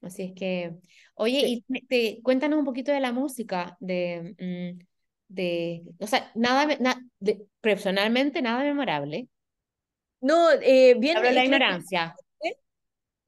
[0.00, 0.72] Así es que,
[1.14, 1.64] oye, Sí.
[1.68, 4.84] y te- cuéntanos un poquito de la música, de, mm,
[5.28, 9.28] de, o sea, nada, na- de- personalmente nada memorable.
[10.20, 12.14] No, eh, bien Hablo de la ignorancia.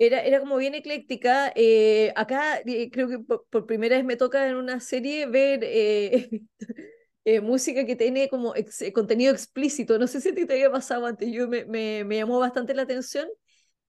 [0.00, 1.52] Era, era como bien ecléctica.
[1.56, 5.60] eh, acá eh, creo que por, por primera vez me toca en una serie ver
[5.64, 6.30] eh,
[7.26, 9.98] eh, música que tiene como ex- eh, contenido explícito.
[9.98, 12.74] No sé si a ti te había pasado antes, yo me, me, me llamó bastante
[12.74, 13.28] la atención,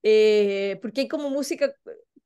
[0.03, 1.74] eh, porque hay como música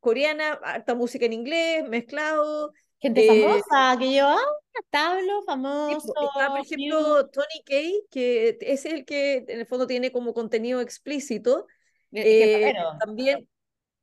[0.01, 2.73] coreana, harta música en inglés, mezclado.
[2.99, 4.41] Gente famosa, que yo, ah,
[4.89, 10.11] Tablo, famoso, Está, por ejemplo, Tony Kay, que es el que en el fondo tiene
[10.11, 11.67] como contenido explícito.
[12.13, 13.47] Eh, también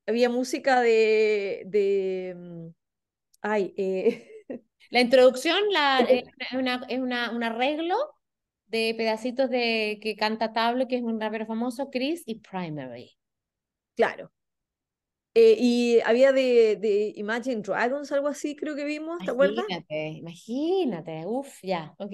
[0.07, 2.69] había música de, de, mm,
[3.43, 4.29] Ay, eh,
[4.91, 6.23] La introducción la, es,
[6.53, 7.97] una, es una, un arreglo
[8.67, 13.17] de pedacitos de que canta Tablo, que es un rapero famoso, Chris, y Primary.
[13.97, 14.33] claro.
[15.35, 19.65] Eh, y había de, de Imagine Dragons, algo así, creo que vimos, ¿te acuerdas?
[19.65, 22.13] Imagínate, imagínate, uff, ya, ok.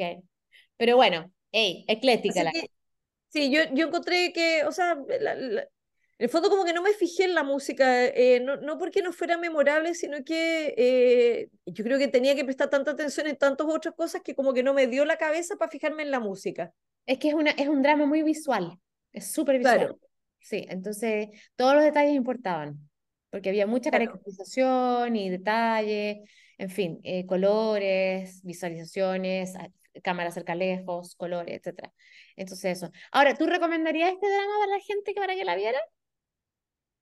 [0.76, 2.70] Pero bueno, hey, ecléctica Así la que,
[3.30, 5.68] sí, yo, yo encontré que, o sea, la- la-
[6.18, 9.02] en el fondo como que no me fijé en la música, eh, no, no porque
[9.02, 13.36] no fuera memorable, sino que eh, yo creo que tenía que prestar tanta atención en
[13.36, 16.20] tantas otras cosas que como que no me dio la cabeza para fijarme en la
[16.20, 16.72] música.
[17.06, 18.78] Es que es, una, es un drama muy visual,
[19.12, 19.78] es súper visual.
[19.78, 19.98] Claro,
[20.40, 22.88] Sí, entonces todos los detalles importaban,
[23.30, 24.06] porque había mucha claro.
[24.06, 26.18] caracterización y detalles,
[26.56, 29.52] en fin, eh, colores, visualizaciones,
[30.02, 31.92] cámara cerca lejos, colores, etcétera.
[32.36, 32.90] Entonces eso.
[33.12, 35.78] Ahora, ¿tú recomendarías este drama para la gente que para que la viera?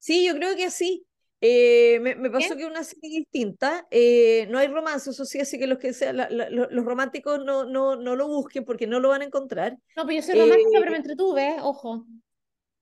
[0.07, 1.05] Sí, yo creo que sí.
[1.41, 2.57] Eh, me, me pasó ¿Bien?
[2.57, 3.87] que una serie distinta.
[3.91, 6.85] eh, no hay romance, eso sí, así que los que sean la- la- lo- los
[6.85, 9.77] románticos no, no, no lo busquen porque no lo van a encontrar.
[9.97, 12.07] No, pues yo soy romántica, pero me Eh, entretuve, ojo.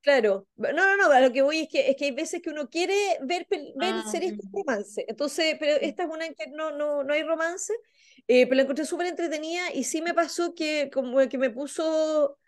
[0.03, 2.51] claro, no, no, no, a lo que voy es que, es que hay veces que
[2.51, 3.47] uno quiere ver,
[3.77, 5.05] ver Ah, series con romance.
[5.09, 7.72] Entonces, pero esta es una en que no, no, no hay romance,
[8.29, 12.39] eh, pero la encontré súper entretenida y sí me pasó que como que me puso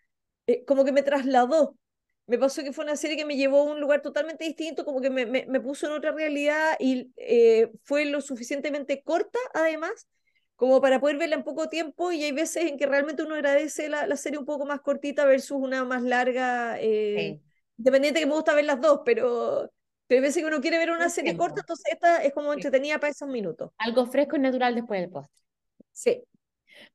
[0.49, 1.77] eh, como que me trasladó.
[2.27, 5.01] Me pasó que fue una serie que me llevó a un lugar totalmente distinto, como
[5.01, 10.09] que me, me, me puso en otra realidad y eh, fue lo suficientemente corta, además,
[10.57, 12.11] como para poder verla en poco tiempo.
[12.13, 15.25] Y hay veces en que realmente uno agradece la, la serie un poco más cortita
[15.25, 17.41] versus una más larga, eh, sí,
[17.79, 19.71] independiente que me gusta ver las dos, pero,
[20.09, 22.53] pero hay veces que uno quiere ver una un serie corta, entonces esta es como
[22.55, 22.55] Sí.
[22.55, 23.71] entretenida para esos minutos.
[23.79, 25.33] Algo fresco y natural después del postre.
[25.93, 26.23] Sí,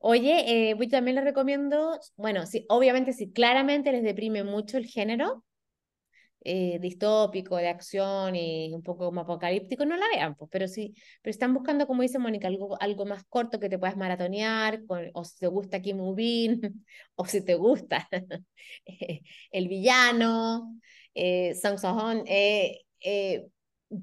[0.03, 5.43] Oye, eh, también les recomiendo, bueno, sí, obviamente si claramente les deprime mucho el género
[6.43, 10.95] eh, distópico, de acción y un poco como apocalíptico, no la vean, pues, pero sí,
[11.21, 14.81] pero están buscando, como dice Mónica, algo, algo más corto que te puedas maratonear,
[15.13, 16.61] o si te gusta Kim Movin,
[17.15, 18.07] o si te gusta
[19.51, 20.79] el villano,
[21.13, 23.47] eh, Song So-hoon, eh, eh,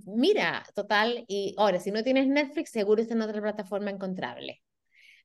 [0.06, 4.62] mira, total, y ahora, si no tienes Netflix, seguro está en otra plataforma encontrable.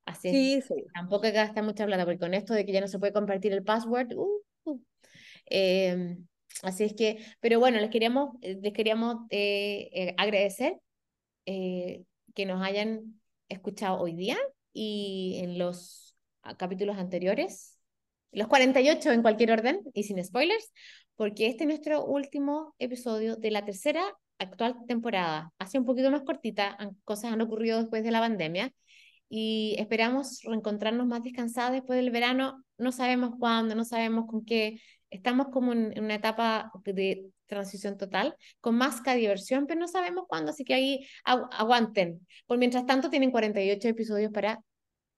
[0.05, 0.85] Así es, sí, sí.
[0.93, 3.63] tampoco gastar mucha plata, porque con esto de que ya no se puede compartir el
[3.63, 4.81] password, uh, uh,
[5.49, 6.17] eh,
[6.61, 10.79] así es que, pero bueno, les queríamos, eh, les queríamos eh, eh, agradecer
[11.45, 14.37] que nos hayan escuchado hoy día
[14.71, 17.77] y en los ah, capítulos anteriores,
[18.31, 20.71] los 48 en cualquier orden y sin spoilers,
[21.15, 24.01] porque este es nuestro último episodio de la tercera
[24.39, 25.51] actual temporada.
[25.59, 28.73] Hace un poquito más cortita, cosas han ocurrido después de la pandemia
[29.29, 32.63] y esperamos reencontrarnos más descansados después del verano.
[32.77, 34.79] No sabemos cuándo, no sabemos con qué.
[35.09, 40.25] Estamos como en, una etapa de transición total, con más que diversión, pero no sabemos
[40.27, 42.25] cuándo, así que ahí agu- aguanten.
[42.47, 44.59] Por mientras tanto, tienen 48 episodios para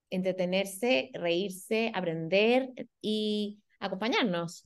[0.09, 2.69] entretenerse, reírse, aprender
[3.01, 4.63] y acompañarnos.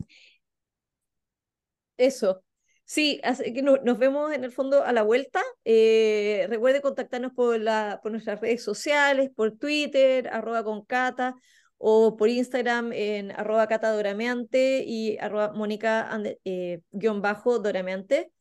[1.97, 2.43] Eso.
[2.89, 5.41] Sí, así que no- nos vemos en el fondo a la vuelta.
[5.63, 11.35] Eh, recuerde contactarnos por, la, por nuestras redes sociales, por Twitter, arroba con Cata,
[11.77, 16.09] o por Instagram en arroba Cata Dorameante y arroba Mónica
[16.45, 18.31] eh, guion bajo Dorameante,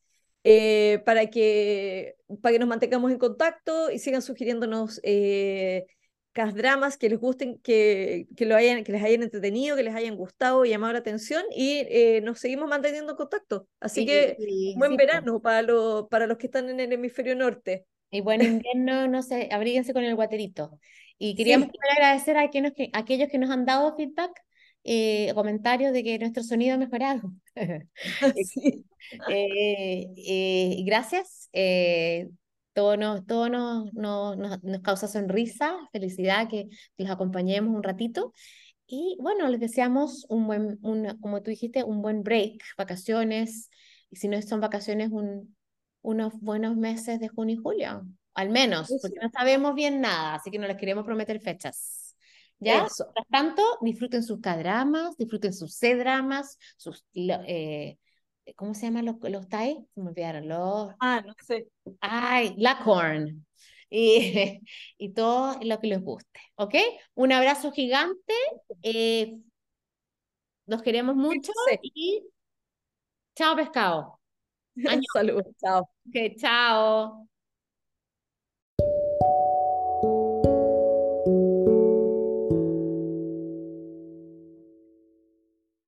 [0.44, 5.84] eh, para que, para que nos mantengamos en contacto y sigan sugiriéndonos eh,
[6.54, 10.16] dramas que les gusten, que, que, lo hayan, que les hayan entretenido, que les hayan
[10.16, 13.66] gustado y llamado la atención y eh, nos seguimos manteniendo en contacto.
[13.80, 14.36] Así que
[14.76, 17.86] buen sí, verano para, lo, para los que están en el hemisferio norte.
[18.10, 20.78] Y buen invierno, no sé, abríguense con el guaterito.
[21.18, 24.30] Y queríamos agradecer a que, a aquellos que nos han dado feedback,
[24.84, 27.32] eh, comentarios de que nuestro sonido ha mejorado.
[28.44, 28.84] sí,
[29.28, 31.48] Eh, eh, gracias.
[32.78, 38.32] Todo nos, todo nos, nos, nos, causa sonrisa, felicidad que los acompañemos un ratito.
[38.86, 43.68] Y bueno, les deseamos un buen, una, como tú dijiste, un buen break, vacaciones.
[44.10, 45.56] Y si no son vacaciones, un,
[46.02, 50.36] unos buenos meses de junio y julio, al menos, eso, porque no sabemos bien nada,
[50.36, 52.14] así que no les queremos prometer fechas.
[52.60, 52.86] ¿Ya?
[52.86, 57.98] eso, Mientras tanto, disfruten sus K-dramas, disfruten sus C-dramas, sus, eh,
[58.56, 59.86] ¿cómo se llaman los, los Thai?
[59.94, 61.68] Se me olvidaron, los, Ah, no sé.
[62.00, 63.46] ay, Lacorn.
[63.90, 64.60] Y,
[64.98, 66.74] y todo lo que les guste, ¿ok?
[67.14, 68.34] Un abrazo gigante,
[68.82, 69.38] eh,
[70.66, 72.22] los queremos mucho y
[73.36, 74.20] chao pescado.
[74.84, 75.88] Año, Saludos, chao.
[76.08, 77.28] ok, chao.